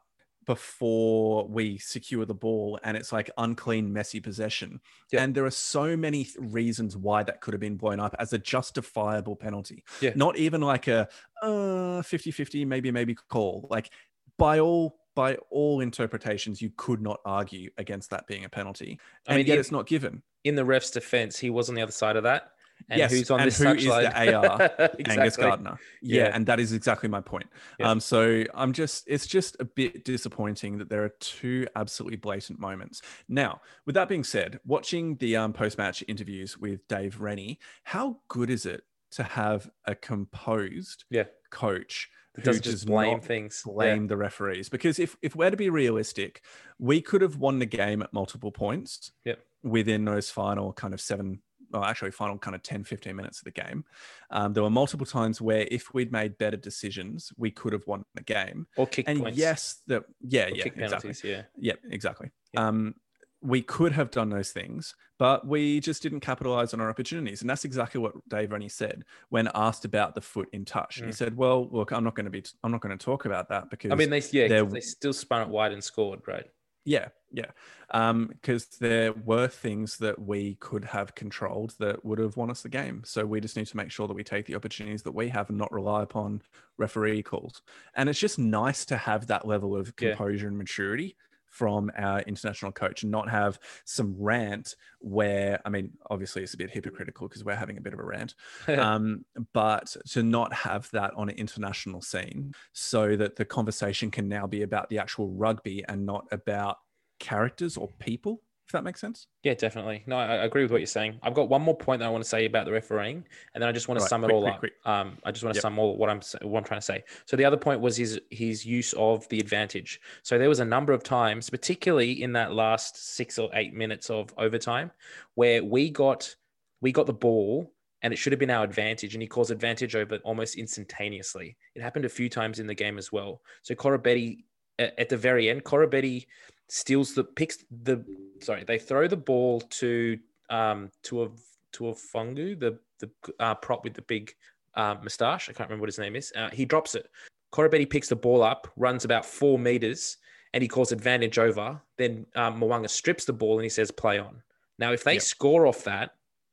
[0.49, 4.81] before we secure the ball and it's like unclean messy possession
[5.13, 5.23] Yeah.
[5.23, 8.33] and there are so many th- reasons why that could have been blown up as
[8.33, 10.13] a justifiable penalty Yeah.
[10.17, 11.07] not even like a
[11.43, 13.91] uh 50 50 maybe maybe call like
[14.39, 19.33] by all by all interpretations you could not argue against that being a penalty I
[19.33, 21.83] and mean, yet in- it's not given In the ref's defense, he was on the
[21.83, 22.53] other side of that.
[22.89, 24.35] And Yes, who's on and this who is the?
[24.35, 24.63] AR?
[24.99, 25.05] exactly.
[25.07, 25.79] Angus Gardner.
[26.03, 26.31] Yeah, Yeah.
[26.35, 27.47] and that is exactly my point.
[27.79, 27.91] Yeah.
[27.91, 32.59] Um, so I'm just, it's just a bit disappointing that there are two absolutely blatant
[32.59, 33.03] moments.
[33.29, 38.51] Now, with that being said, watching the um, post-match interviews with Dave Rennie, how good
[38.51, 41.25] is it to have a composed Yeah.
[41.51, 42.11] coach
[42.43, 43.65] doesn't just blame things.
[43.67, 43.73] Yeah.
[43.73, 44.69] blame the referees?
[44.69, 46.43] Because if if we're to be realistic,
[46.79, 49.41] we could have won the game at multiple points Yep.
[49.65, 51.41] within those final kind of seven
[51.71, 53.85] well, actually final kind of 10, 15 minutes of the game.
[54.31, 58.05] Um, there were multiple times where if we'd made better decisions, we could have won
[58.15, 58.67] the game.
[58.77, 59.39] Or kick And points.
[59.39, 61.15] yes, that yeah, or yeah, kick exactly.
[61.25, 61.43] Yeah.
[61.57, 62.31] Yeah, exactly.
[62.53, 62.67] Yeah.
[62.69, 62.95] Um,
[63.41, 67.41] we could have done those things, but we just didn't capitalize on our opportunities.
[67.41, 70.97] And that's exactly what Dave Rennie said when asked about the foot in touch.
[70.97, 71.15] He Mm.
[71.15, 73.71] said, "Well, look, I'm not going to be, I'm not going to talk about that
[73.71, 76.47] because I mean, they yeah, they still spun it wide and scored, right?
[76.89, 77.51] Yeah, yeah,
[77.91, 82.63] um, because there were things that we could have controlled that would have won us
[82.63, 83.03] the game.
[83.05, 85.51] So we just need to make sure that we take the opportunities that we have
[85.51, 86.43] and not rely upon
[86.79, 87.63] referee calls.
[87.95, 90.19] And it's just nice to have that level of Yeah.
[90.19, 91.17] composure and maturity
[91.59, 96.57] from our international coach and not have some rant where I mean obviously it's a
[96.57, 98.37] bit hypocritical because we're having a bit of a rant
[98.69, 104.29] um, but to not have that on an international scene so that the conversation can
[104.29, 106.77] now be about the actual rugby and not about
[107.19, 110.05] characters or people if that makes sense Yeah, definitely.
[110.07, 111.19] No, I, I agree with what you're saying.
[111.23, 113.69] I've got one more point that I want to say about the refereeing, and then
[113.69, 114.59] I just want to Right, sum it all quick, up.
[114.61, 114.73] quick.
[114.85, 115.63] Um, I just want to Yep.
[115.63, 117.03] sum all what I'm what I'm trying to say.
[117.25, 120.01] So the other point was his his use of the advantage.
[120.23, 124.11] So there was a number of times, particularly in that last six or eight minutes
[124.11, 124.91] of overtime,
[125.35, 126.35] where we got
[126.83, 129.97] we got the ball and it should have been our advantage, and he calls advantage
[129.97, 131.57] over almost instantaneously.
[131.75, 133.41] It happened a few times in the game as well.
[133.63, 134.45] So Koroibete
[134.79, 136.27] at, at the very end, Koroibete
[136.69, 138.05] steals the picks the
[138.41, 140.19] sorry they throw the ball to
[140.51, 141.29] um to a
[141.73, 144.35] to a fungu the the uh, prop with the big
[144.75, 145.49] uh, moustache.
[145.49, 146.33] I can't remember what his name is.
[146.35, 147.09] Uh, he drops it.
[147.53, 150.17] Koroibete picks the ball up runs about four meters
[150.53, 151.81] and he calls advantage over.
[151.97, 154.43] Then um, Mo'unga strips the ball and he says play on.
[154.79, 155.23] Now if they Yep.
[155.23, 156.11] score off that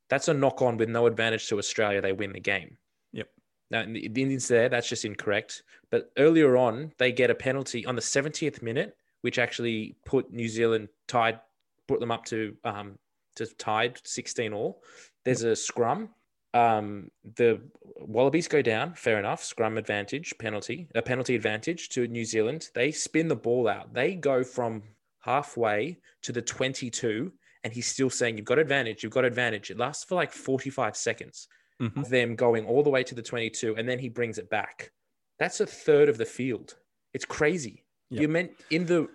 [0.09, 2.01] that's a knock on with no advantage to Australia.
[2.01, 2.77] They win the game.
[3.13, 3.29] Yep.
[3.71, 5.63] now, in the the Indians there, that's just incorrect.
[5.89, 10.47] But earlier on, they get a penalty on the 70th minute, which actually put New
[10.47, 11.39] Zealand tied,
[11.88, 12.97] put them up to um,
[13.36, 14.81] to tied 16 all.
[15.23, 16.09] There's a scrum.
[16.53, 17.59] Um, the
[17.97, 19.43] Wallabies go down, fair enough.
[19.43, 22.69] Scrum advantage, penalty, a penalty advantage to New Zealand.
[22.73, 23.93] They spin the ball out.
[23.93, 24.83] They go from
[25.19, 27.31] halfway to the 22,
[27.63, 29.69] and he's still saying, You've got advantage, you've got advantage.
[29.71, 31.47] It lasts for like 45 seconds
[31.81, 31.97] Mhm.
[31.97, 34.91] of them going all the way to the 22 and then he brings it back
[35.39, 36.75] that's a third of the field
[37.13, 38.21] it's crazy Yep.
[38.21, 39.09] you're meant in the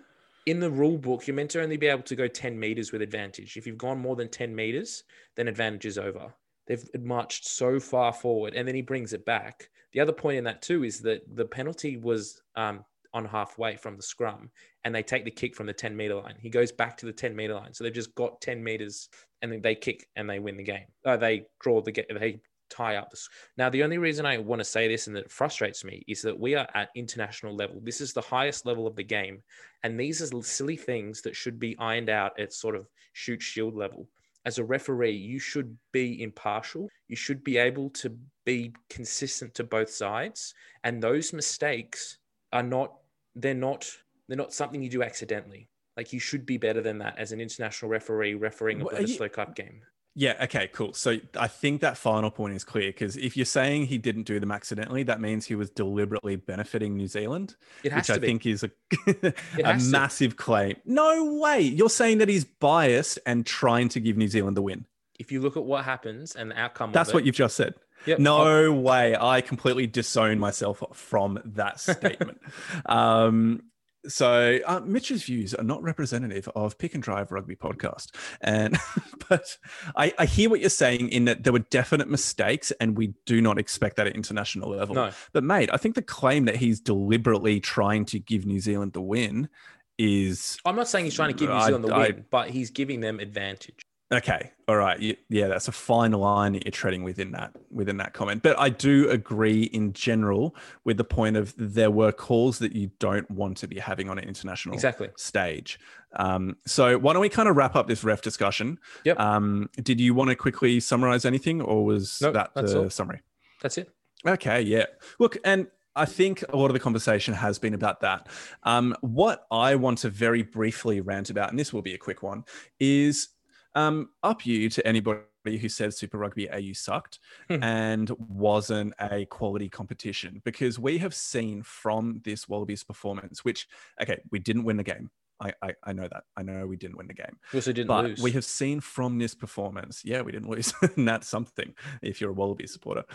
[0.45, 3.01] in the rule book you're meant to only be able to go 10 meters with
[3.01, 3.57] advantage.
[3.57, 5.03] If you've gone more than 10 meters
[5.35, 6.33] then advantage is over.
[6.67, 9.69] They've marched so far forward and then he brings it back.
[9.93, 13.97] The other point in that too is that the penalty was um, on halfway from
[13.97, 14.49] the scrum
[14.83, 16.35] and they take the kick from the 10 meter line.
[16.39, 17.73] He goes back to the 10 meter line.
[17.73, 19.09] So they've just got 10 meters
[19.41, 20.85] and then they kick and they win the game.
[21.05, 22.39] Uh, they draw the game they
[22.71, 23.29] tie up this.
[23.57, 26.21] Now, the only reason I want to say this and that it frustrates me is
[26.23, 27.79] that we are at international level.
[27.83, 29.43] This is the highest level of the game.
[29.83, 33.75] And these are silly things that should be ironed out at sort of Shute Shield
[33.75, 34.07] level.
[34.45, 36.89] As a referee, you should be impartial.
[37.07, 40.55] You should be able to be consistent to both sides.
[40.83, 42.17] And those mistakes
[42.51, 42.93] are not,
[43.35, 43.87] they're not,
[44.27, 45.67] they're not something you do accidentally.
[45.97, 48.99] Like you should be better than that as an international referee refereeing a Well, are
[49.01, 49.81] Bledisloe you- Cup game.
[50.13, 50.35] Yeah.
[50.43, 50.67] Okay.
[50.73, 50.93] Cool.
[50.93, 54.39] So I think that final point is clear because if you're saying he didn't do
[54.41, 58.27] them accidentally, that means he was deliberately benefiting New Zealand, It has which I be.
[58.27, 58.71] think is a,
[59.63, 60.75] a massive claim.
[60.85, 61.61] No way.
[61.61, 64.85] You're saying that he's biased and trying to give New Zealand the win.
[65.19, 67.75] if you look at what happens and the outcome, That's what you've just said.
[68.07, 68.17] Yep.
[68.19, 69.15] No way.
[69.15, 72.41] I completely disown myself from that statement.
[72.87, 73.61] um,
[74.07, 78.07] so uh, Mitch's views are not representative of Pick and Drive Rugby podcast,
[78.41, 78.77] and
[79.29, 79.57] but
[79.95, 83.41] I, I hear what you're saying in that there were definite mistakes, and we do
[83.41, 84.95] not expect that at international level.
[84.95, 85.11] No.
[85.33, 89.01] But mate, I think the claim that he's deliberately trying to give New Zealand the
[89.01, 89.49] win
[89.97, 92.49] is I'm not saying he's trying to give New I- Zealand the I- win, but
[92.49, 93.81] he's giving them advantage.
[94.13, 94.51] Okay.
[94.67, 95.17] All right.
[95.29, 98.43] Yeah, that's a fine line that you're treading within that within that comment.
[98.43, 102.91] But I do agree in general with the point of there were calls that you
[102.99, 105.09] don't want to be having on an international Exactly.
[105.17, 105.79] stage.
[106.17, 108.79] Um, so why don't we kind of wrap up this ref discussion?
[109.05, 109.17] Yep.
[109.19, 112.89] Um, did you want to quickly summarize anything, or was Nope, that the all.
[112.89, 113.21] summary?
[113.61, 113.89] That's it.
[114.27, 114.85] Okay, yeah.
[115.19, 118.27] Look, and I think a lot of the conversation has been about that.
[118.63, 122.23] Um, what I want to very briefly rant about, and this will be a quick
[122.23, 122.43] one,
[122.79, 123.29] is
[123.75, 127.19] um, up you to anybody who says Super Rugby AU sucked
[127.49, 127.63] Hmm.
[127.63, 133.67] and wasn't a quality competition because we have seen from this Wallabies performance, which,
[134.01, 135.09] okay, we didn't win the game.
[135.41, 136.23] I, I, I know that.
[136.37, 138.21] I know we didn't win the game We also didn't but lose.
[138.21, 142.29] we have seen from this performance, yeah, we didn't lose, and that's something if you're
[142.29, 143.03] a Wallaby supporter.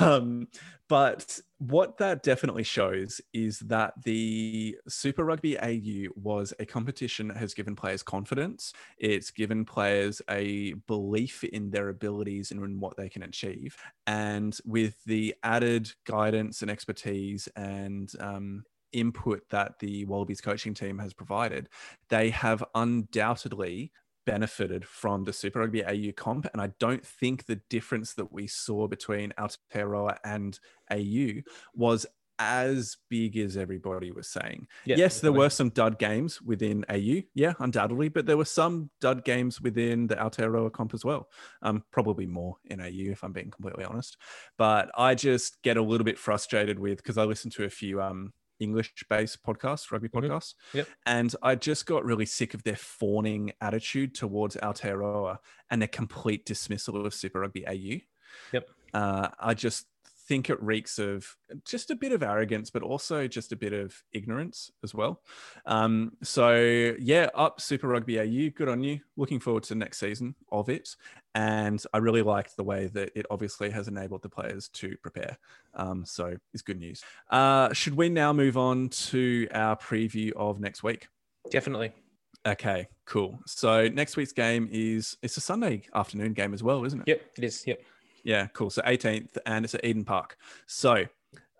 [0.00, 0.48] Um,
[0.88, 7.36] but what that definitely shows is that the Super Rugby AU was a competition that
[7.36, 8.72] has given players confidence.
[8.96, 13.76] It's given players a belief in their abilities and in what they can achieve.
[14.06, 20.98] And with the added guidance and expertise and um, input that the Wallabies coaching team
[20.98, 21.68] has provided,
[22.08, 23.92] they have undoubtedly
[24.26, 26.46] benefited from the Super Rugby AU comp.
[26.52, 30.58] And I don't think the difference that we saw between Aotearoa and
[30.92, 31.40] AU
[31.74, 32.06] was
[32.38, 34.66] as big as everybody was saying.
[34.84, 37.22] Yeah, yes, there were some dud games within AU.
[37.34, 38.08] Yeah, undoubtedly.
[38.08, 41.28] But there were some dud games within the Aotearoa comp as well.
[41.62, 44.16] Um, probably more in AU, if I'm being completely honest.
[44.56, 48.00] But I just get a little bit frustrated with because I listen to a few
[48.00, 50.54] um, English based podcasts, rugby podcasts.
[50.72, 50.88] Yep.
[51.06, 55.38] And I just got really sick of their fawning attitude towards Aotearoa
[55.70, 58.00] and their complete dismissal of Super Rugby AU.
[58.52, 58.70] Yep.
[58.94, 59.86] Uh, I just
[60.28, 61.26] think it reeks of
[61.64, 65.22] just a bit of arrogance, but also just a bit of ignorance as well.
[65.64, 69.00] Um, so yeah, up Super Rugby AU, good on you.
[69.16, 70.94] Looking forward to the next season of it.
[71.34, 75.38] And I really liked the way that it obviously has enabled the players to prepare.
[75.74, 77.02] Um, so it's good news.
[77.30, 81.08] Uh, should we now move on to our preview of next week?
[81.50, 81.92] Definitely.
[82.46, 83.40] Okay, cool.
[83.46, 87.08] So next week's game is it's a Sunday afternoon game as well, isn't it?
[87.08, 87.66] Yep, it is.
[87.66, 87.82] Yep.
[88.28, 88.68] Yeah, cool.
[88.68, 90.36] So 18th, and it's at Eden Park.
[90.66, 91.06] So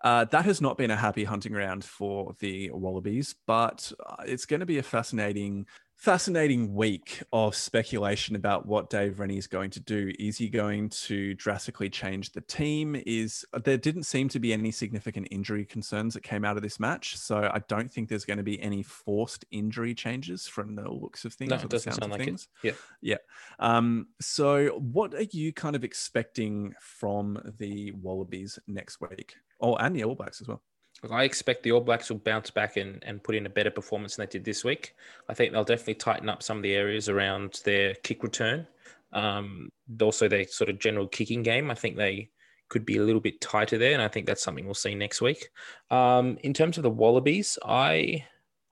[0.03, 4.45] uh, that has not been a happy hunting ground for the Wallabies, but uh, it's
[4.45, 5.65] going to be a fascinating,
[5.99, 10.13] fascinating week of speculation about what Dave Rennie is going to do.
[10.17, 12.95] Is he going to drastically change the team?
[13.05, 16.79] Is there didn't seem to be any significant injury concerns that came out of this
[16.79, 20.89] match, so I don't think there's going to be any forced injury changes from the
[20.89, 21.49] looks of things.
[21.49, 22.47] No, it doesn't sound like things.
[22.63, 22.77] it.
[23.01, 23.17] Yeah.
[23.59, 29.35] Um, so what are you kind of expecting from the Wallabies next week?
[29.59, 30.61] Oh, and the All Blacks as well.
[31.09, 34.15] I expect the All Blacks will bounce back and, and put in a better performance
[34.15, 34.95] than they did this week.
[35.27, 38.67] I think they'll definitely tighten up some of the areas around their kick return.
[39.13, 39.69] Um,
[40.01, 41.71] also, their sort of general kicking game.
[41.71, 42.29] I think they
[42.69, 45.21] could be a little bit tighter there, and I think that's something we'll see next
[45.21, 45.49] week.
[45.89, 48.25] Um, in terms of the Wallabies, I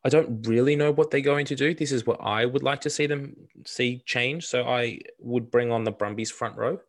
[0.04, 1.74] I don't really know what they're going to do.
[1.74, 4.46] This is what I would like to see them see change.
[4.46, 6.80] So I would bring on the Brumbies front row.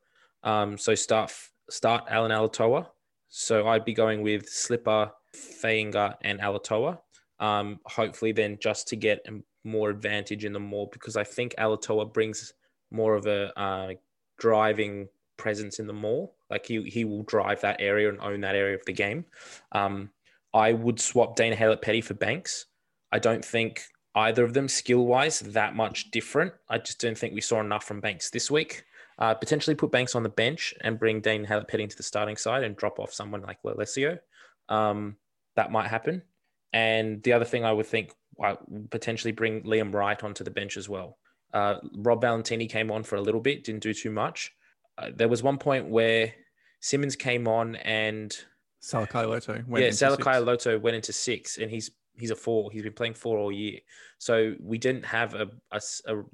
[0.45, 1.33] Um, so start
[1.71, 2.87] start Allan Alaalatoa.
[3.29, 6.99] So I'd be going with Slipper, Fainga'a, and Alaalatoa.
[7.41, 9.25] Um, hopefully, then just to get
[9.65, 12.53] more advantage in the maul because I think Alaalatoa brings
[12.91, 13.93] more of a uh,
[14.39, 16.35] driving presence in the maul.
[16.51, 19.25] Like he he will drive that area and own that area of the game.
[19.73, 20.11] Um,
[20.55, 22.67] I would swap Dane Haylett-Petty for Banks.
[23.13, 23.83] I don't think
[24.15, 26.53] either of them skill wise that much different.
[26.69, 28.85] I just don't think we saw enough from Banks this week.
[29.19, 32.63] Uh, potentially put Banks on the bench and bring Dane Petty into the starting side
[32.63, 34.19] and drop off someone like Lolesio.
[34.69, 35.17] Um,
[35.57, 36.23] that might happen.
[36.73, 38.13] And the other thing I would think,
[38.43, 41.19] I would potentially bring Liam Wright onto the bench as well.
[41.53, 44.53] Uh, Rob Valetini came on for a little bit, didn't do too much.
[44.99, 46.33] Uh, there was one point where
[46.81, 48.37] Simmons came on and
[48.83, 49.65] Salakaia-Loto.
[49.67, 50.47] went yeah, into Salakai six.
[50.47, 52.71] Loto went into six, and he's he's a four.
[52.71, 53.81] He's been playing four all year,
[54.19, 55.49] so we didn't have a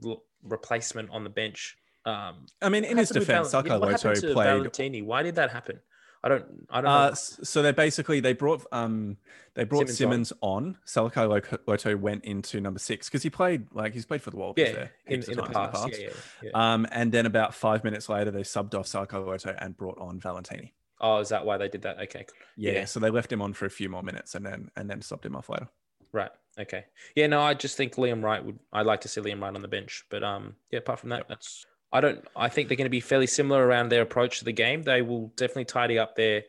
[0.02, 1.76] re- replacement on the bench.
[2.04, 4.46] Um, I mean, in his defense, Val- Salakaia-Loto played.
[4.46, 5.04] Valetini.
[5.04, 5.80] Why did that happen?
[6.24, 6.44] I don't.
[6.70, 6.90] I don't.
[6.90, 7.14] Uh, know.
[7.14, 9.18] so they basically they brought um
[9.54, 10.78] they brought Simmons Simmons, on.
[10.86, 14.72] Salakaia-Loto went into number six because he played like he's played for the Wallabies yeah,
[14.72, 15.88] there in, heaps of in the past.
[15.90, 16.10] Yeah, yeah,
[16.42, 16.50] yeah.
[16.72, 20.72] Um, and then about five minutes later, they subbed off Salakaia-Loto and brought on Valetini.
[21.00, 22.00] oh, is that why they did that?
[22.00, 22.24] Okay,
[22.56, 22.86] Yeah.
[22.86, 25.26] so they left him on for a few more minutes and then and then subbed
[25.26, 25.68] him off later.
[26.12, 26.30] right.
[26.58, 26.84] Okay.
[27.16, 28.58] Yeah, no, I just think Liam Wright would.
[28.72, 30.78] I'd like to see Liam Wright on the bench, but um, yeah.
[30.78, 31.28] Apart from that, Yep.
[31.28, 31.66] that's.
[31.94, 32.26] I don't.
[32.34, 34.82] I think they're going to be fairly similar around their approach to the game.
[34.82, 36.42] They will definitely tidy up their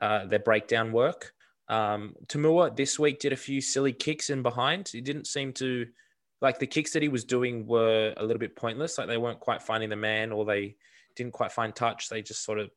[0.00, 1.34] uh, their breakdown work.
[1.68, 4.88] Um, To'omua this week did a few silly kicks in behind.
[4.88, 5.86] He didn't seem to
[6.40, 8.96] like the kicks that he was doing were a little bit pointless.
[8.96, 10.76] Like they weren't quite finding the man, or they
[11.16, 12.08] didn't quite find touch.
[12.08, 12.70] They just sort of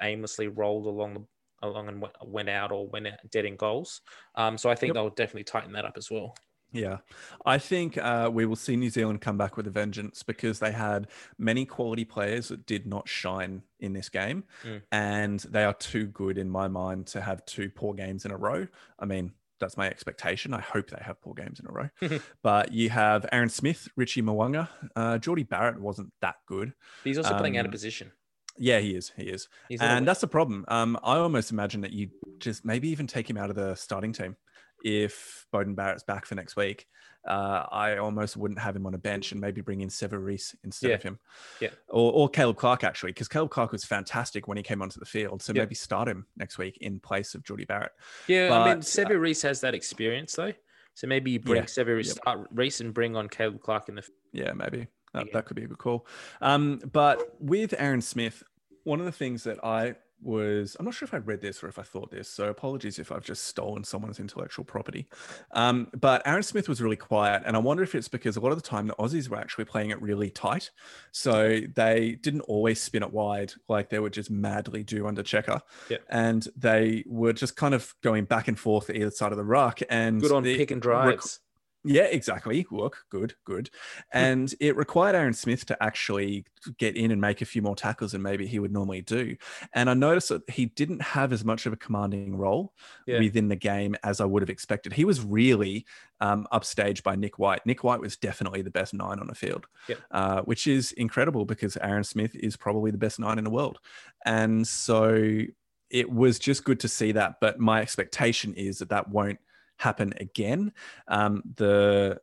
[0.00, 1.24] aimlessly rolled along the
[1.66, 4.02] along and went, went out or went out dead in goals.
[4.34, 4.94] Um, so I think Yep.
[4.94, 6.34] they'll definitely tighten that up as well.
[6.72, 6.98] Yeah,
[7.44, 10.72] I think uh, we will see New Zealand come back with a vengeance because they
[10.72, 11.08] had
[11.38, 14.82] many quality players that did not shine in this game, Mm.
[14.90, 18.36] and they are too good in my mind to have two poor games in a
[18.36, 18.66] row.
[18.98, 20.54] I mean, that's my expectation.
[20.54, 21.90] I hope they have poor games in a row.
[22.42, 26.72] but you have Aaron Smith, Richie Mo'unga, uh, Jordie Barrett wasn't that good.
[27.04, 28.12] He's also playing out of Um, position.
[28.58, 29.12] Yeah, he is.
[29.16, 29.48] He is.
[29.68, 30.64] He's and that's the problem.
[30.68, 34.12] Um, I almost imagine that you just maybe even take him out of the starting
[34.12, 34.36] team
[34.84, 36.86] if Beauden Barrett's back for next week.
[37.26, 40.56] Uh, I almost wouldn't have him on a bench and maybe bring in Sevu Reece
[40.64, 40.96] instead Yeah.
[40.96, 41.18] of him.
[41.60, 41.68] Yeah.
[41.88, 45.06] Or, or Caleb Clarke, actually, because Caleb Clarke was fantastic when he came onto the
[45.06, 45.40] field.
[45.40, 45.62] So Yeah.
[45.62, 47.92] maybe start him next week in place of Jordie Barrett.
[48.26, 50.52] yeah, I mean, but, Sevu Reece has that experience though.
[50.94, 52.16] So maybe you bring Yeah, Sevu Reece, yep.
[52.16, 54.08] start Reece and bring on Caleb Clarke in the.
[54.32, 56.06] Yeah, maybe that, that could be a good call.
[56.40, 58.42] Um, but with Aaron Smith,
[58.82, 61.68] one of the things that I was, I'm not sure if I read this or
[61.68, 65.06] if I thought this, so apologies if I've just stolen someone's intellectual property.
[65.52, 68.52] Um, but Aaron Smith was really quiet, and I wonder if it's because a lot
[68.52, 70.70] of the time the Aussies were actually playing it really tight,
[71.10, 75.60] so they didn't always spin it wide like they would just madly do under checker,
[75.88, 75.98] Yeah.
[76.08, 79.80] and they were just kind of going back and forth either side of the ruck,
[79.90, 81.40] and Good on the pick and rec- drives.
[81.84, 82.64] Yeah, exactly.
[82.70, 83.70] Look, good, good.
[84.12, 86.44] And it required Aaron Smith to actually
[86.78, 89.36] get in and make a few more tackles than maybe he would normally do.
[89.74, 92.72] And I noticed that he didn't have as much of a commanding role
[93.06, 93.18] Yeah.
[93.18, 94.92] within the game as I would have expected.
[94.92, 95.84] He was really
[96.20, 97.66] um, upstaged by Nic White.
[97.66, 99.98] Nic White was definitely the best nine on the field, Yep.
[100.12, 103.80] uh, which is incredible because Aaron Smith is probably the best nine in the world.
[104.24, 105.40] And so
[105.90, 107.40] it was just good to see that.
[107.40, 109.40] But my expectation is that that won't
[109.82, 110.72] happen again.
[111.08, 112.20] Um, the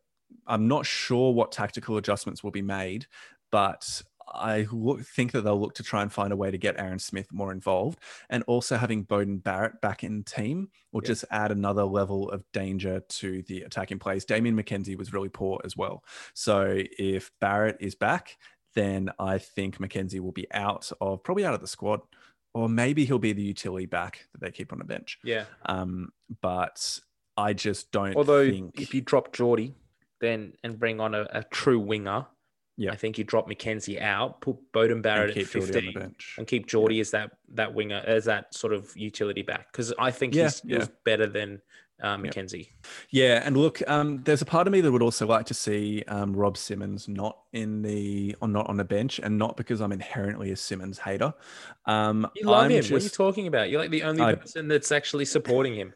[0.48, 3.06] I'm not sure what tactical adjustments will be made,
[3.52, 4.02] but
[4.32, 7.00] I look, think that they'll look to try and find a way to get Aaron
[7.00, 8.00] Smith more involved,
[8.30, 11.08] and also having Beauden Barrett back in team will Yeah.
[11.08, 14.26] just add another level of danger to the attacking plays.
[14.26, 16.04] Damian McKenzie was really poor as well,
[16.36, 18.38] so if Barrett is back,
[18.76, 22.02] then I think McKenzie will be out of probably out of the squad,
[22.54, 25.18] or maybe he'll be the utility back that they keep on the bench.
[25.24, 25.46] Yeah.
[25.66, 26.10] Um,
[26.42, 27.00] but
[27.40, 28.80] I just don't Although think.
[28.82, 29.74] if you drop Jordie,
[30.22, 32.26] then and bring on a, a true winger,
[32.78, 32.92] Yeah.
[32.92, 35.94] I think you drop McKenzie out, put Beauden Barrett at keep Jordie on the fifteen,
[35.94, 36.36] bench.
[36.38, 40.12] and keep Jordie as that that winger as that sort of utility back because I
[40.12, 40.86] think Yeah, he's, yeah.
[41.06, 41.62] better than
[42.02, 42.16] uh.
[42.18, 42.70] McKenzie.
[43.10, 46.02] Yeah, and look, um, there's a part of me that would also like to see
[46.08, 49.92] um, Rob Simmons not in the on not on the bench, and not because I'm
[49.92, 51.34] inherently a Simmons hater.
[51.86, 52.84] Um, You love I'm him.
[52.86, 53.70] What are you talking about?
[53.70, 55.94] You're like the only I- person that's actually supporting him.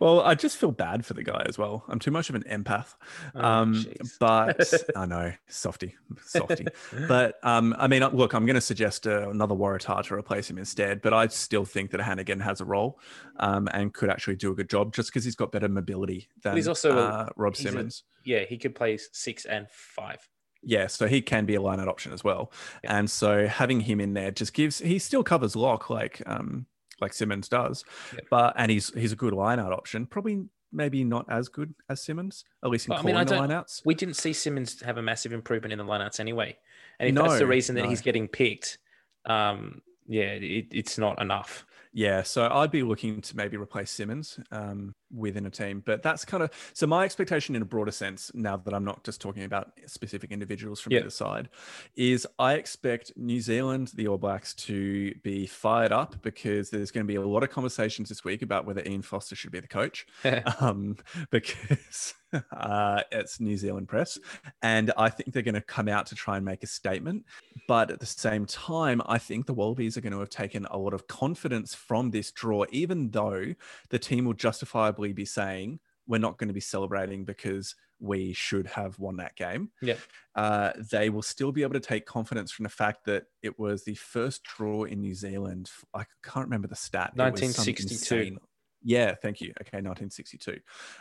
[0.00, 1.84] Well, I just feel bad for the guy as well.
[1.88, 2.94] I'm too much of an empath.
[3.34, 3.84] Oh, um,
[4.18, 5.94] but I know, softy,
[6.24, 6.66] softy.
[7.08, 10.58] but um, I mean, look, I'm going to suggest uh, another Waratah to replace him
[10.58, 11.02] instead.
[11.02, 12.98] But I still think that Hanigan has a role
[13.38, 16.56] um, and could actually do a good job just because he's got better mobility than
[16.56, 18.04] he's also a- uh, Rob he's a- Simmons.
[18.24, 20.26] yeah, he could play six and five.
[20.64, 22.52] Yeah, so he can be a line out option as well.
[22.84, 22.98] Yeah.
[22.98, 26.66] And so having him in there just gives he still covers lock like um
[27.00, 27.84] like Simmons does.
[28.14, 28.20] Yeah.
[28.30, 30.06] But and he's he's a good line out option.
[30.06, 33.38] Probably maybe not as good as Simmons, at least in Well, I mean, the don't-
[33.40, 33.82] line outs.
[33.84, 36.56] We didn't see Simmons have a massive improvement in the lineouts anyway,
[36.98, 37.88] and if No, that's the reason that no.
[37.90, 38.78] he's getting picked,
[39.26, 41.66] um, yeah, it, it's not enough.
[41.92, 46.24] Yeah, so I'd be looking to maybe replace Simmons um, within a team, but that's
[46.24, 48.30] kind of so my expectation in a broader sense.
[48.34, 51.00] Now that I'm not just talking about specific individuals from Yeah.
[51.00, 51.48] either side,
[51.96, 57.06] is I expect New Zealand, the All Blacks, to be fired up because there's going
[57.06, 59.68] to be a lot of conversations this week about whether Ian Foster should be the
[59.68, 60.06] coach,
[60.60, 60.96] um,
[61.30, 62.14] because
[62.50, 64.18] uh, it's New Zealand press,
[64.62, 67.24] and I think they're going to come out to try and make a statement.
[67.68, 70.78] But at the same time, I think the Wallabies are going to have taken a
[70.78, 73.54] lot of confidence from this draw, even though
[73.90, 78.66] the team will justifiably be saying, we're not going to be celebrating because we should
[78.68, 79.70] have won that game.
[79.80, 79.94] Yeah.
[80.36, 83.82] Uh, they will still be able to take confidence from the fact that it was
[83.82, 85.70] the first draw in New Zealand.
[85.94, 87.12] I can't remember the stat.
[87.16, 88.14] It was some 1962.
[88.16, 88.38] insane-
[88.82, 89.52] Yeah, thank you.
[89.60, 90.58] Okay, 1962.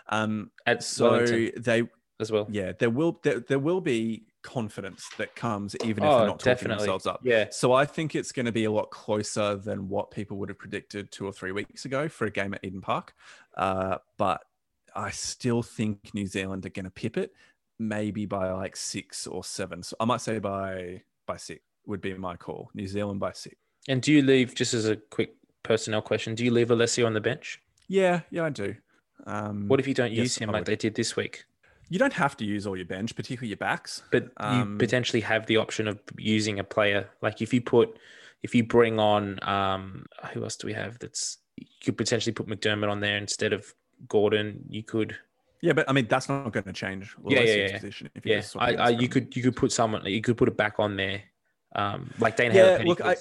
[0.10, 1.84] Um, At so Wellington they,
[2.20, 2.48] as well.
[2.52, 6.40] yeah, there will there, there will be confidence that comes even if they're Oh, not
[6.40, 6.78] talking definitely.
[6.86, 7.22] themselves up.
[7.24, 7.48] Yeah.
[7.52, 10.58] So I think it's going to be a lot closer than what people would have
[10.60, 13.14] predicted two or three weeks ago for a game at Eden Park.
[13.56, 14.42] Uh, but
[14.96, 17.34] I still think New Zealand are going to pip it,
[17.80, 19.84] maybe by like six or seven.
[19.84, 22.70] So I might say by by six would be my call.
[22.74, 23.56] New Zealand by six.
[23.88, 26.36] And do you leave just as a quick personnel question?
[26.36, 27.62] Do you leave Alessio on the bench?
[27.88, 28.76] Yeah, yeah, I do.
[29.26, 31.46] Um, What if you don't Yes, use him like they did this week?
[31.92, 34.02] You don't have to use all your bench, particularly your backs.
[34.12, 37.10] But Um, you potentially have the option of using a player.
[37.22, 37.98] Like if you put,
[38.44, 40.98] if you bring on, um, who else do we have?
[41.00, 43.74] That's you could potentially put McDermott on there instead of
[44.08, 44.64] Gordon.
[44.70, 45.18] You could,
[45.60, 47.14] Yeah, but I mean that's not going to change.
[47.28, 47.78] Yeah, yeah, Lolesio's yeah.
[47.80, 48.42] Position if you yeah.
[48.56, 51.22] I, I, you could, you could put someone, you could put it back on there,
[51.76, 52.86] um, like Dane Yeah, Haley.
[52.86, 53.18] look, I-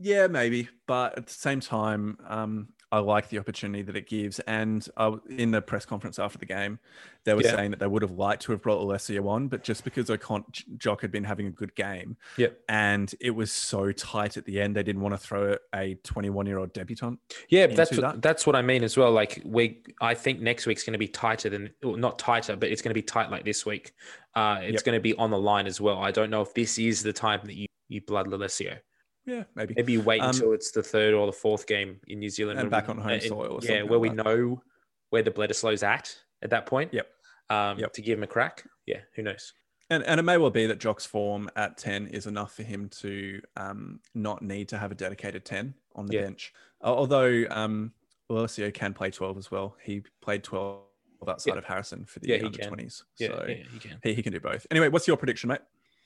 [0.00, 4.38] Yeah, maybe, but at the same time, um, I like the opportunity that it gives.
[4.40, 6.78] And uh, in the press conference after the game,
[7.24, 7.56] they were Yeah.
[7.56, 10.44] saying that they would have liked to have brought Lolesio on, but just because Ocon-
[10.78, 12.60] Jock had been having a good game, Yep.
[12.68, 16.46] and it was so tight at the end, they didn't want to throw a 21
[16.46, 17.18] year old debutant.
[17.48, 18.22] Yeah, that's what, that.
[18.22, 19.10] that's what I mean as well.
[19.10, 22.68] Like we, I think next week's going to be tighter than, well, not tighter, but
[22.70, 23.92] it's going to be tight like this week.
[24.36, 24.84] Uh, it's Yep.
[24.84, 25.98] going to be on the line as well.
[25.98, 28.78] I don't know if this is the time that you you blood Lolesio.
[29.26, 29.74] Yeah, maybe.
[29.76, 32.70] Maybe wait Um, until it's the third or the fourth game in New Zealand And
[32.70, 34.24] back we- on home uh, soil or yeah, where like we that.
[34.24, 34.62] know
[35.10, 36.92] where the Bledisloe's at at that point.
[36.92, 37.08] Yep.
[37.50, 37.92] Um, Yep.
[37.94, 38.64] To give him a crack.
[38.86, 39.00] Yeah.
[39.14, 39.52] Who knows?
[39.90, 42.88] And, and it may well be that Jock's form at 10 is enough for him
[43.00, 46.22] to um, not need to have a dedicated 10 on the Yeah.
[46.22, 46.52] bench.
[46.80, 47.92] Although um,
[48.30, 49.76] Lolesio can play 12 as well.
[49.82, 50.82] He played 12
[51.28, 51.58] outside Yeah.
[51.58, 52.70] of Harrison for the Yeah, he under can.
[52.74, 53.02] 20s.
[53.18, 53.28] Yeah.
[53.28, 53.54] so yeah.
[53.72, 53.98] He can.
[54.02, 54.66] he, he can do both.
[54.70, 55.60] Anyway, what's your prediction, mate?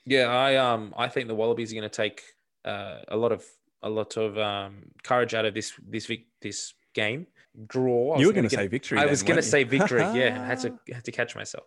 [0.05, 2.21] Yeah, I um I think the Wallabies are going to take
[2.65, 3.43] uh, a lot of
[3.81, 7.27] a lot of um, courage out of this this vic- this game
[7.67, 8.13] draw.
[8.15, 8.97] I you were gonna going to get- say victory.
[8.97, 10.01] I then, was going to say victory.
[10.01, 11.65] yeah, I had to had to catch myself.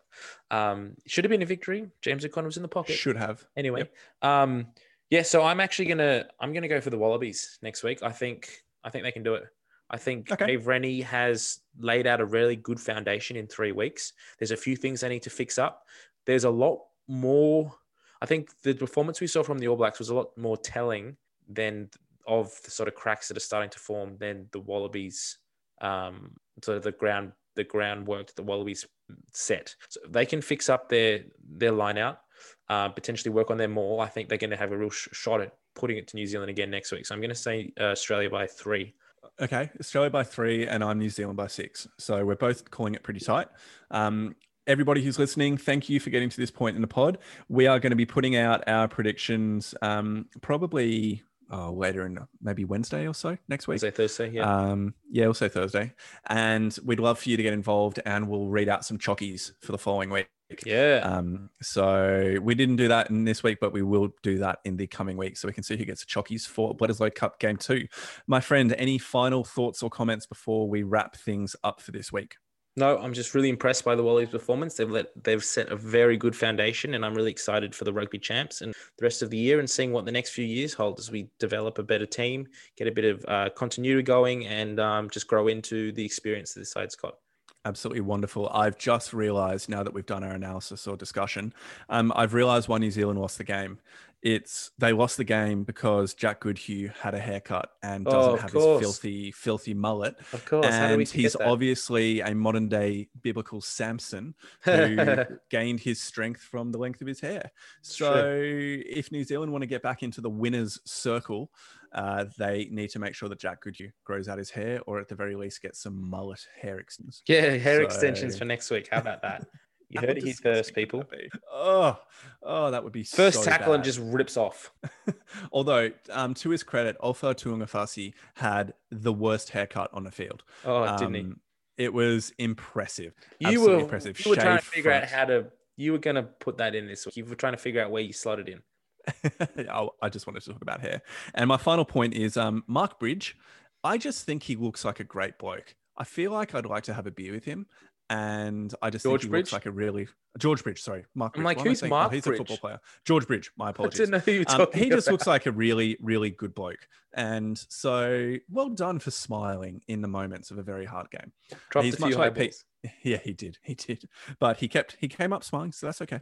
[0.51, 1.86] Um, should have been a victory.
[2.03, 2.95] James O'Connor was in the pocket.
[2.97, 3.45] Should have.
[3.57, 3.88] Anyway,
[4.22, 4.66] um,
[5.11, 5.22] yeah.
[5.22, 8.03] So I'm actually gonna I'm gonna go for the Wallabies next week.
[8.03, 8.51] I think
[8.84, 9.45] I think they can do it.
[9.90, 10.47] I think Okay.
[10.47, 14.14] Dave Rennie has laid out a really good foundation in three weeks.
[14.38, 15.84] There's a few things they need to fix up.
[16.24, 16.78] There's a lot
[17.09, 17.74] more.
[18.23, 21.16] I think the performance we saw from the All Blacks was a lot more telling
[21.49, 21.91] than
[22.27, 25.39] of the sort of cracks that are starting to form than the Wallabies.
[25.81, 28.87] Um, sort of the ground the groundwork that the Wallabies
[29.33, 29.75] set.
[29.89, 32.20] So they can fix up their their line out,
[32.68, 34.01] uh, potentially work on their maul.
[34.01, 36.27] I think they're going to have a real sh- shot at putting it to New
[36.27, 37.05] Zealand again next week.
[37.07, 38.95] So I'm going to say uh, Australia by three.
[39.41, 41.89] Okay, Australia by three, and I'm New Zealand by six.
[41.99, 43.49] So we're both calling it pretty tight.
[43.91, 47.18] Um, everybody who's listening, thank you for getting to this point in the pod.
[47.48, 52.64] We are going to be putting out our predictions um, probably oh, later in maybe
[52.64, 53.82] Wednesday or so next week.
[53.82, 54.42] Wednesday, Thursday, yeah.
[54.42, 55.92] Um, yeah, also Thursday.
[56.26, 59.72] And we'd love for you to get involved, and we'll read out some chockies for
[59.72, 60.28] the following week.
[60.64, 61.00] yeah.
[61.02, 64.76] Um, so we didn't do that in this week, but we will do that in
[64.76, 67.56] the coming week, so we can see who gets the chockies for Bledisloe Cup Game
[67.56, 67.86] Two.
[68.26, 72.36] My friend, any final thoughts or comments before we wrap things up for this week?
[72.75, 74.75] No, I'm just really impressed by the Wallabies' performance.
[74.75, 78.18] They've let they've set a very good foundation, and I'm really excited for the rugby
[78.18, 80.99] champs and the rest of the year, and seeing what the next few years hold
[80.99, 82.47] as we develop a better team,
[82.79, 86.61] get a bit of uh, continuity going, and um, just grow into the experience that
[86.61, 87.16] this side's got.
[87.64, 88.49] Absolutely wonderful.
[88.49, 91.53] I've just realized now that we've done our analysis or discussion,
[91.91, 93.79] um, I've realized why New Zealand lost the game.
[94.23, 98.53] It's they lost the game because Jack Goodhue had a haircut and doesn't Oh, have
[98.53, 98.79] course.
[98.81, 100.14] his filthy, filthy mullet.
[100.33, 105.81] Of course, how do we and he's obviously a modern day biblical Samson who gained
[105.81, 107.51] his strength from the length of his hair.
[107.81, 111.51] So if New Zealand want to get back into the winners' circle,
[111.93, 115.09] uh, they need to make sure that Jack Goodhue grows out his hair, or at
[115.09, 117.23] the very least, get some mullet hair extensions.
[117.27, 118.89] yeah, hair extensions for next week.
[118.91, 119.47] How about that?
[119.93, 121.05] You heard it here first, people.
[121.53, 121.99] Oh,
[122.43, 124.72] oh, that would be First so tackle and just rips off.
[125.53, 130.43] Although, um, to his credit, Ofa Tu'ungafasi had the worst haircut on the field.
[130.64, 131.20] Oh, didn't he?
[131.20, 131.40] Um,
[131.76, 133.12] It was impressive.
[133.38, 134.24] You absolutely were impressive.
[134.24, 135.47] you were trying to figure out how to.
[135.76, 137.16] You were going to put that in this week.
[137.16, 138.62] You were trying to figure out where you slotted in.
[139.70, 141.03] Oh, I just wanted to talk about hair.
[141.34, 143.36] And my final point is um, Mark Bridge.
[143.84, 145.74] I just think he looks like a great bloke.
[145.97, 147.66] I feel like I'd like to have a beer with him.
[148.12, 149.40] And I just George think he Bridge?
[149.44, 150.06] looks like a really
[150.38, 150.82] George Bridge.
[150.82, 151.36] Sorry, Mark.
[151.38, 151.82] I'm like, I who's?
[151.82, 152.34] Mark he's Bridge?
[152.36, 152.80] a football player.
[153.06, 153.50] George Bridge.
[153.56, 153.98] My I apologies.
[154.00, 155.12] didn't know who you were Um, he just about.
[155.12, 156.86] looks like a really, really good bloke.
[157.14, 161.32] And so, well done for smiling in the moments of a very hard game.
[161.70, 162.62] Dropped he's a few much like Pete.
[162.85, 162.99] Eyeballs.
[163.05, 163.59] Yeah, he did.
[163.62, 164.09] He did.
[164.39, 165.72] But he kept, he came up smiling.
[165.72, 166.20] So that's okay.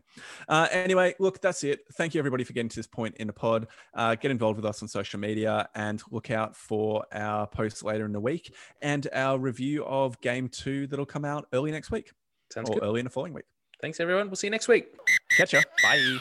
[0.48, 1.80] Uh, anyway, look, that's it.
[1.92, 3.66] Thank you everybody for getting to this point in the pod.
[3.94, 8.06] Uh, get involved with us on social media and look out for our posts later
[8.06, 12.12] in the week and our review of game two that'll come out early next week.
[12.52, 12.82] Sounds or good.
[12.82, 13.44] early in the following week.
[13.80, 14.28] Thanks, everyone.
[14.28, 14.88] We'll see you next week.
[15.36, 15.62] Catch ya.
[15.82, 16.18] Bye.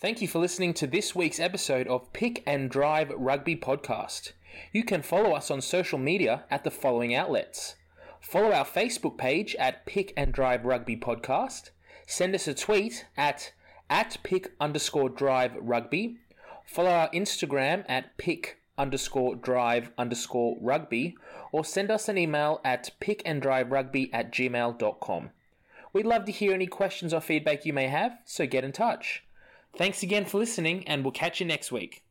[0.00, 4.32] Thank you for listening to this week's episode of Pick and Drive Rugby Podcast.
[4.72, 7.76] You can follow us on social media at the following outlets.
[8.24, 11.70] Follow our Facebook page at Pick and Drive Rugby Podcast.
[12.06, 13.52] Send us a tweet at
[13.90, 16.16] at pick underscore drive rugby.
[16.64, 21.16] Follow our Instagram at pick underscore drive underscore rugby
[21.52, 25.30] or send us an email at pickanddriverugby at gmail.com.
[25.92, 29.22] We'd love to hear any questions or feedback you may have, so get in touch.
[29.76, 32.03] Thanks again for listening, and we'll catch you next week.